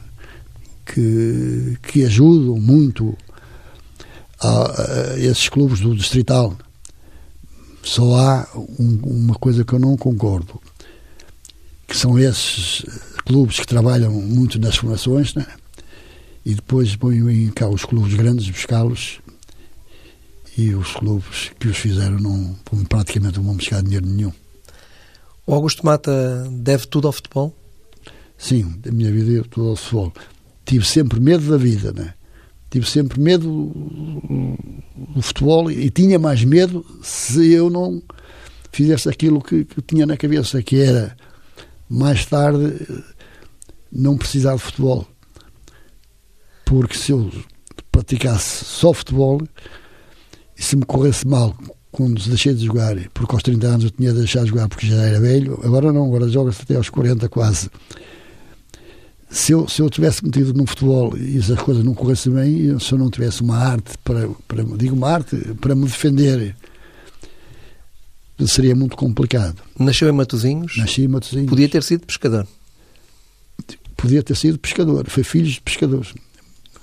que, 0.85 1.77
que 1.83 2.05
ajudam 2.05 2.59
muito 2.59 3.17
a, 4.39 5.13
a 5.13 5.19
esses 5.19 5.49
clubes 5.49 5.79
do 5.79 5.95
Distrital. 5.95 6.57
Só 7.87 8.15
há 8.17 8.47
um- 8.77 8.99
uma 9.05 9.35
coisa 9.35 9.63
que 9.63 9.71
eu 9.73 9.79
não 9.79 9.95
concordo, 9.95 10.61
que 11.87 11.95
são 11.95 12.19
esses 12.19 12.83
eh, 12.85 13.21
clubes 13.25 13.59
que 13.61 13.65
trabalham 13.65 14.11
muito 14.11 14.59
nas 14.59 14.75
formações, 14.75 15.33
né? 15.33 15.45
e 16.45 16.53
depois 16.53 16.95
põem 16.97 17.49
cá 17.51 17.67
os 17.69 17.85
clubes 17.85 18.13
grandes 18.13 18.49
buscá-los 18.49 19.19
e 20.57 20.73
os 20.75 20.91
clubes 20.93 21.51
que 21.59 21.67
os 21.67 21.77
fizeram 21.77 22.19
não 22.19 22.55
praticamente 22.89 23.37
não 23.37 23.45
vão 23.45 23.55
buscar 23.55 23.81
dinheiro 23.81 24.05
nenhum. 24.05 24.33
O 25.45 25.53
Augusto 25.53 25.85
Mata 25.85 26.45
deve 26.51 26.87
tudo 26.87 27.07
ao 27.07 27.13
futebol? 27.13 27.55
Sim, 28.37 28.75
da 28.83 28.91
minha 28.91 29.11
vida 29.11 29.31
eu 29.31 29.45
tudo 29.45 29.69
ao 29.69 29.75
futebol. 29.77 30.13
Tive 30.65 30.85
sempre 30.85 31.19
medo 31.21 31.49
da 31.49 31.57
vida, 31.57 31.91
né? 31.93 32.13
Tive 32.69 32.85
sempre 32.89 33.19
medo 33.19 33.47
do- 33.49 35.21
futebol 35.21 35.71
e 35.71 35.89
tinha 35.89 36.19
mais 36.19 36.43
medo 36.43 36.85
se 37.01 37.51
eu 37.53 37.69
não 37.69 38.01
fizesse 38.71 39.07
aquilo 39.09 39.41
que, 39.41 39.63
que 39.65 39.81
tinha 39.81 40.05
na 40.05 40.17
cabeça, 40.17 40.61
que 40.61 40.79
era 40.81 41.15
mais 41.89 42.25
tarde 42.25 42.75
não 43.91 44.17
precisar 44.17 44.55
de 44.55 44.61
futebol. 44.61 45.07
Porque 46.65 46.97
se 46.97 47.11
eu 47.13 47.31
praticasse 47.91 48.65
só 48.65 48.93
futebol 48.93 49.41
e 50.57 50.61
se 50.61 50.75
me 50.75 50.85
corresse 50.85 51.25
mal 51.25 51.55
quando 51.91 52.21
deixei 52.27 52.53
de 52.53 52.65
jogar, 52.65 52.95
porque 53.13 53.33
aos 53.33 53.41
30 53.43 53.65
anos 53.67 53.83
eu 53.85 53.91
tinha 53.91 54.11
de 54.11 54.19
deixar 54.19 54.43
de 54.43 54.49
jogar 54.49 54.67
porque 54.67 54.85
já 54.85 54.95
era 55.01 55.19
velho, 55.19 55.59
agora 55.63 55.91
não, 55.91 56.05
agora 56.05 56.27
joga-se 56.27 56.61
até 56.61 56.75
aos 56.75 56.89
40 56.89 57.27
quase 57.29 57.69
se 59.29 59.51
eu, 59.51 59.67
se 59.67 59.81
eu 59.81 59.89
tivesse 59.89 60.23
metido 60.23 60.53
no 60.53 60.65
futebol 60.65 61.17
e 61.17 61.37
as 61.37 61.47
coisas 61.61 61.83
não 61.83 61.93
corressem 61.93 62.31
bem, 62.31 62.79
se 62.79 62.91
eu 62.93 62.97
não 62.97 63.09
tivesse 63.09 63.41
uma 63.41 63.57
arte 63.57 63.97
para, 64.03 64.27
para 64.47 64.63
digo 64.77 64.95
uma 64.95 65.09
arte 65.11 65.35
para 65.59 65.75
me 65.75 65.85
defender, 65.85 66.55
seria 68.45 68.75
muito 68.75 68.95
complicado. 68.95 69.61
Nasceu 69.77 70.07
em 70.07 70.13
Matosinhos? 70.13 70.77
Nasci 70.77 71.03
em 71.03 71.07
Matosinhos, 71.07 71.49
Podia 71.49 71.67
ter 71.67 71.83
sido 71.83 72.05
pescador. 72.05 72.47
podia 73.97 74.23
ter 74.23 74.35
sido 74.35 74.57
pescador, 74.59 75.09
foi 75.09 75.23
filho 75.23 75.49
de 75.49 75.59
pescadores. 75.61 76.13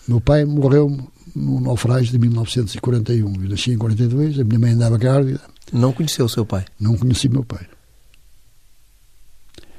Meu 0.06 0.20
pai 0.20 0.44
morreu 0.44 0.96
no 1.34 1.60
naufrágio 1.60 2.12
de 2.12 2.18
1941, 2.18 3.42
eu 3.42 3.48
nasci 3.48 3.70
em 3.72 3.78
42, 3.78 4.38
a 4.38 4.44
minha 4.44 4.58
mãe 4.58 4.72
andava 4.72 4.98
grávida, 4.98 5.40
Não 5.72 5.92
conheceu 5.92 6.26
o 6.26 6.28
seu 6.28 6.44
pai, 6.44 6.64
não 6.78 6.96
conheci 6.96 7.28
meu 7.28 7.42
pai. 7.44 7.66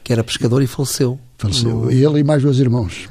que 0.03 0.11
era 0.13 0.23
pescador 0.23 0.61
e 0.61 0.67
faleceu. 0.67 1.19
Faleceu. 1.37 1.69
No- 1.85 1.91
Ele 1.91 2.19
e 2.19 2.23
mais 2.23 2.41
dois 2.43 2.59
irmãos. 2.59 3.07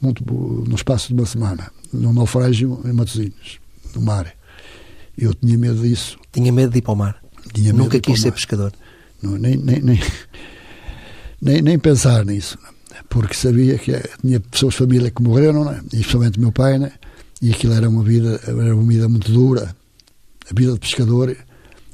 Muito, 0.00 0.24
no 0.24 0.74
espaço 0.74 1.08
de 1.08 1.14
uma 1.14 1.26
semana. 1.26 1.70
Num 1.92 2.12
naufrágio 2.12 2.80
em 2.84 2.92
Matosinhos, 2.92 3.58
no 3.94 4.02
mar. 4.02 4.32
Eu 5.16 5.34
tinha 5.34 5.56
medo 5.58 5.80
disso. 5.82 6.18
Tinha 6.32 6.50
medo 6.52 6.72
de 6.72 6.78
ir 6.78 6.82
para 6.82 6.92
o 6.92 6.96
mar. 6.96 7.22
Tinha 7.52 7.72
Nunca 7.72 8.00
quis 8.00 8.20
ser 8.20 8.28
mar. 8.28 8.34
pescador. 8.34 8.72
Não, 9.22 9.32
nem, 9.38 9.56
nem, 9.56 9.80
nem, 9.80 10.00
nem, 11.40 11.62
nem 11.62 11.78
pensar 11.78 12.24
nisso. 12.24 12.58
Porque 13.08 13.34
sabia 13.34 13.78
que 13.78 13.92
tinha 14.20 14.40
pessoas 14.40 14.72
de 14.74 14.78
família 14.78 15.10
que 15.10 15.22
morreram, 15.22 15.64
né? 15.64 15.80
e 15.92 15.96
especialmente 16.00 16.40
meu 16.40 16.50
pai, 16.50 16.78
né? 16.78 16.92
e 17.40 17.50
aquilo 17.52 17.74
era 17.74 17.88
uma 17.88 18.02
vida, 18.02 18.40
era 18.46 18.74
uma 18.74 18.84
vida 18.90 19.08
muito 19.08 19.30
dura. 19.30 19.74
A 20.50 20.54
vida 20.58 20.72
de 20.72 20.80
pescador 20.80 21.36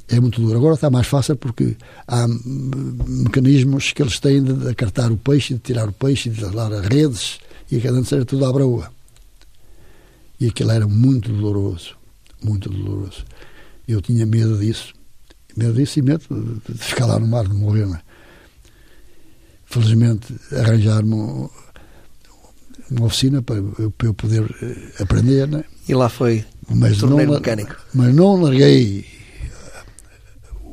é 0.09 0.19
muito 0.19 0.41
dura. 0.41 0.57
Agora 0.57 0.75
está 0.75 0.89
mais 0.89 1.07
fácil 1.07 1.35
porque 1.35 1.75
há 2.07 2.27
mecanismos 2.27 3.91
que 3.93 4.01
eles 4.01 4.19
têm 4.19 4.43
de 4.43 4.67
acartar 4.69 5.11
o 5.11 5.17
peixe, 5.17 5.53
de 5.53 5.59
tirar 5.59 5.87
o 5.87 5.93
peixe, 5.93 6.29
de 6.29 6.41
dar 6.49 6.71
as 6.73 6.85
redes, 6.87 7.39
e 7.71 7.77
aquilo 7.77 7.97
antes 7.97 8.11
era 8.11 8.25
tudo 8.25 8.45
à 8.45 8.51
broa. 8.51 8.91
E 10.39 10.47
aquilo 10.47 10.71
era 10.71 10.87
muito 10.87 11.31
doloroso, 11.31 11.95
muito 12.43 12.69
doloroso. 12.69 13.23
Eu 13.87 14.01
tinha 14.01 14.25
medo 14.25 14.57
disso, 14.57 14.93
medo 15.55 15.73
disso 15.73 15.99
e 15.99 16.01
medo 16.01 16.23
de, 16.67 16.77
ficar 16.77 17.05
lá 17.05 17.19
no 17.19 17.27
mar, 17.27 17.47
de 17.47 17.53
morrer. 17.53 17.85
Né? 17.87 17.99
Felizmente 19.65 20.33
arranjar-me 20.51 21.13
um- 21.13 21.49
uma 22.91 23.05
oficina 23.05 23.41
para, 23.41 23.57
eu- 23.57 24.13
poder 24.15 24.43
eh, 24.63 25.03
aprender, 25.03 25.47
né? 25.47 25.63
E 25.87 25.93
lá 25.93 26.09
foi 26.09 26.43
mas 26.69 26.99
não, 27.01 27.17
mecânico. 27.17 27.75
mas 27.93 28.13
não 28.15 28.41
larguei 28.41 29.05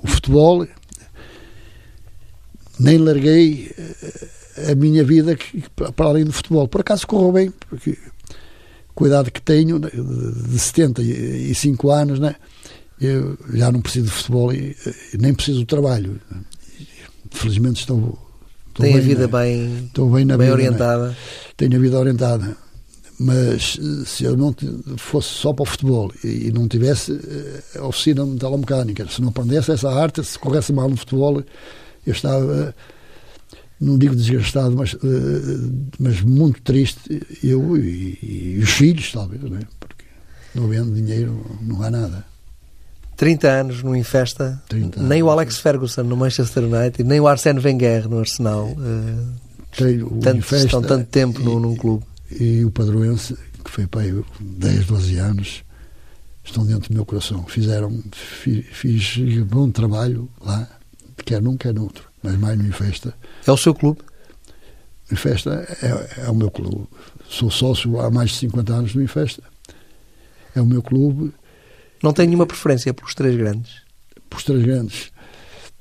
o 0.06 0.14
futebol, 0.14 0.66
nem 2.78 2.98
larguei 2.98 3.70
eh, 3.76 4.72
a 4.72 4.74
minha 4.74 5.04
vida 5.04 5.36
para 5.94 6.06
além 6.06 6.24
do 6.24 6.32
futebol. 6.32 6.66
Por 6.68 6.80
acaso 6.80 7.06
correu 7.06 7.32
bem, 7.32 7.52
porque 7.68 7.96
com 8.94 9.04
a 9.04 9.08
idade 9.08 9.30
que 9.30 9.42
tenho, 9.42 9.78
né, 9.78 9.90
de 9.92 10.48
de 10.50 10.58
75 10.58 11.90
anos, 11.90 12.18
né, 12.18 12.36
eu 13.00 13.36
já 13.52 13.70
não 13.70 13.80
preciso 13.82 14.06
de 14.06 14.12
futebol 14.12 14.52
e, 14.52 14.74
nem 15.18 15.34
preciso 15.34 15.60
do 15.60 15.66
trabalho. 15.66 16.18
Felizmente 17.30 17.80
estou, 17.80 18.18
estou 18.68 18.84
Tem 18.84 18.94
a 18.94 18.96
bem, 18.96 19.06
vida 19.06 19.26
né? 19.26 19.32
bem, 19.32 19.84
Estou 19.86 20.10
bem 20.10 20.24
na 20.24 20.38
bem 20.38 20.46
vida, 20.48 20.56
né? 20.58 20.66
orientada. 20.68 21.16
tenho 21.56 21.76
a 21.76 21.78
vida 21.78 21.98
orientada. 21.98 22.56
Mas 23.18 23.78
eh, 23.80 24.04
se 24.04 24.24
eu 24.24 24.36
não 24.36 24.54
fosse 24.96 25.28
só 25.28 25.52
para 25.52 25.62
o 25.62 25.66
futebol 25.66 26.12
e, 26.22 26.50
não 26.52 26.68
tivesse 26.68 27.12
eh, 27.12 27.78
a 27.78 27.86
oficina 27.86 28.26
metalomecânica, 28.26 29.06
se 29.08 29.22
não 29.22 29.30
aprendesse 29.30 29.72
essa 29.72 29.90
arte, 29.90 30.22
se 30.22 30.38
corresse 30.38 30.72
mal 30.72 30.88
no 30.88 30.96
futebol, 30.96 31.42
eu 32.06 32.12
estava, 32.12 32.74
não 33.80 33.96
digo 33.96 34.14
desgastado, 34.14 34.76
mas, 34.76 34.94
eh, 34.94 35.70
mas 35.98 36.20
muito 36.20 36.60
triste, 36.60 37.22
eu 37.42 37.76
e, 37.78 38.18
e 38.22 38.60
os 38.62 38.70
filhos, 38.70 39.10
talvez, 39.12 39.42
né? 39.42 39.60
porque 39.80 40.04
não 40.54 40.64
havendo 40.64 40.94
dinheiro 40.94 41.58
não 41.62 41.82
há 41.82 41.90
nada. 41.90 42.24
30 43.16 43.48
anos 43.48 43.82
no 43.82 43.96
Infesta, 43.96 44.62
30 44.68 45.02
nem 45.02 45.22
o 45.22 45.26
anos. 45.26 45.38
Alex 45.38 45.58
Ferguson 45.58 46.02
no 46.02 46.18
Manchester 46.18 46.64
United, 46.64 47.02
nem 47.02 47.18
o 47.18 47.26
Arsène 47.26 47.60
Wenger 47.60 48.10
no 48.10 48.18
Arsenal. 48.18 48.68
o 48.68 50.20
tanto, 50.20 50.36
Infesta 50.36 50.66
estão 50.66 50.82
tanto 50.82 51.06
tempo 51.06 51.40
e- 51.40 51.44
num 51.44 51.74
clube. 51.74 52.04
E 52.30 52.64
o 52.64 52.70
padroense, 52.70 53.36
que 53.64 53.70
foi 53.70 53.86
para 53.86 54.02
aí 54.02 54.24
10, 54.40 54.86
12 54.86 55.16
anos, 55.18 55.64
estão 56.44 56.64
dentro 56.64 56.88
do 56.90 56.94
meu 56.94 57.04
coração. 57.04 57.44
Fizeram, 57.46 58.02
fi- 58.12 58.62
fiz 58.62 59.16
bom 59.44 59.70
trabalho 59.70 60.28
lá, 60.40 60.68
quer 61.24 61.40
num, 61.42 61.56
quer 61.56 61.74
noutro, 61.74 62.04
mas 62.22 62.36
mais 62.38 62.58
no 62.58 62.72
festa. 62.72 63.14
É 63.46 63.50
o 63.52 63.56
seu 63.56 63.74
clube? 63.74 64.00
Infesta 65.10 65.66
é, 65.82 66.24
é 66.26 66.30
o 66.30 66.34
meu 66.34 66.50
clube. 66.50 66.86
Sou 67.28 67.50
sócio 67.50 68.00
há 68.00 68.10
mais 68.10 68.30
de 68.30 68.36
50 68.38 68.72
anos 68.74 68.94
no 68.94 69.02
Infesta. 69.02 69.42
É 70.54 70.60
o 70.60 70.66
meu 70.66 70.82
clube. 70.82 71.32
Não 72.02 72.12
tem 72.12 72.26
nenhuma 72.26 72.46
preferência 72.46 72.92
pelos 72.92 73.14
três 73.14 73.36
grandes? 73.36 73.82
Pelos 74.28 74.44
três 74.44 74.62
grandes. 74.64 75.12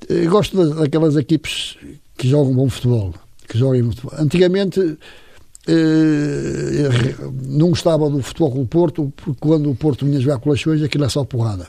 Eu 0.08 0.30
gosto 0.30 0.76
daquelas 0.76 1.16
equipes 1.16 1.76
que 2.18 2.28
jogam 2.28 2.54
bom 2.54 2.70
futebol. 2.70 3.16
Que 3.48 3.58
jogam 3.58 3.86
futebol. 3.92 4.14
Antigamente 4.20 4.98
eh, 5.68 7.16
não 7.48 7.70
gostava 7.70 8.10
do 8.10 8.22
futebol 8.22 8.52
do 8.52 8.66
Porto, 8.66 9.12
porque 9.16 9.40
quando 9.40 9.70
o 9.70 9.76
Porto 9.76 10.06
vinha 10.06 10.20
jogar 10.20 10.40
colações, 10.40 10.82
aquilo 10.82 11.06
é 11.06 11.10
só 11.10 11.24
porrada. 11.24 11.68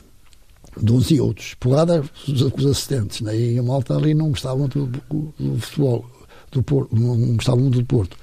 De 0.79 0.91
uns 0.91 1.09
e 1.09 1.19
outros. 1.19 1.55
Porrada 1.55 2.03
com 2.25 2.59
os 2.59 2.65
assistentes. 2.65 3.21
Né? 3.21 3.35
E 3.35 3.59
a 3.59 3.63
malta 3.63 3.95
ali 3.95 4.13
não 4.13 4.29
gostava 4.29 4.67
do, 4.67 4.85
do 4.85 5.59
futebol 5.59 6.05
do 6.51 6.61
Porto, 6.63 6.95
não 6.95 7.35
gostava 7.35 7.57
muito 7.59 7.79
do 7.79 7.85
Porto. 7.85 8.15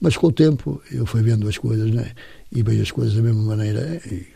Mas 0.00 0.16
com 0.16 0.28
o 0.28 0.32
tempo 0.32 0.82
eu 0.90 1.06
fui 1.06 1.22
vendo 1.22 1.48
as 1.48 1.56
coisas, 1.56 1.90
né? 1.90 2.12
E 2.52 2.62
vejo 2.62 2.82
as 2.82 2.90
coisas 2.90 3.14
da 3.14 3.22
mesma 3.22 3.42
maneira. 3.42 4.00
E, 4.06 4.26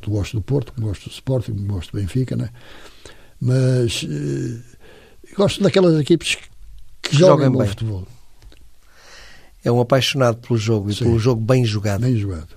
tu 0.00 0.10
gosto 0.10 0.36
do 0.36 0.42
Porto, 0.42 0.72
gosto 0.80 1.08
do 1.08 1.12
Sporting, 1.12 1.54
gosto 1.66 1.92
do 1.92 2.00
Benfica, 2.00 2.36
né? 2.36 2.50
Mas 3.40 4.06
eh, 4.08 4.58
gosto 5.36 5.62
daquelas 5.62 5.98
equipes 6.00 6.36
que, 6.36 6.48
que 7.02 7.16
jogam 7.16 7.50
bom 7.52 7.58
bem. 7.58 7.68
futebol. 7.68 8.06
É 9.64 9.70
um 9.70 9.80
apaixonado 9.80 10.38
pelo 10.38 10.58
jogo 10.58 10.90
e 10.90 10.94
Sim. 10.94 11.04
pelo 11.04 11.18
jogo 11.18 11.40
bem 11.40 11.64
jogado. 11.64 12.00
Bem 12.02 12.16
jogado. 12.16 12.48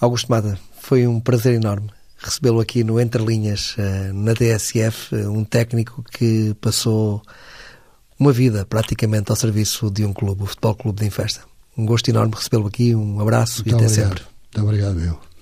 Augusto 0.00 0.30
Mata, 0.30 0.58
foi 0.80 1.06
um 1.06 1.20
prazer 1.20 1.54
enorme 1.54 1.90
recebê-lo 2.24 2.60
aqui 2.60 2.82
no 2.82 2.98
Entre 2.98 3.22
Linhas, 3.22 3.74
eh, 3.76 4.10
na 4.12 4.32
DSF, 4.32 5.14
eh, 5.14 5.28
um 5.28 5.44
técnico 5.44 6.02
que 6.10 6.54
passou 6.60 7.22
uma 8.18 8.32
vida 8.32 8.64
praticamente 8.64 9.30
ao 9.30 9.36
serviço 9.36 9.90
de 9.90 10.04
um 10.04 10.12
clube, 10.12 10.42
o 10.42 10.46
Futebol 10.46 10.74
Clube 10.74 11.00
de 11.00 11.06
Infesta. 11.06 11.42
Um 11.76 11.84
gosto 11.84 12.08
enorme 12.08 12.34
recebê-lo 12.34 12.66
aqui, 12.66 12.94
um 12.94 13.20
abraço 13.20 13.62
Muito 13.64 13.72
e 13.72 13.74
até 13.74 13.84
obrigado. 13.86 14.08
sempre. 14.08 14.24
Muito 14.54 14.66
obrigado, 14.66 14.94
meu. 14.94 15.33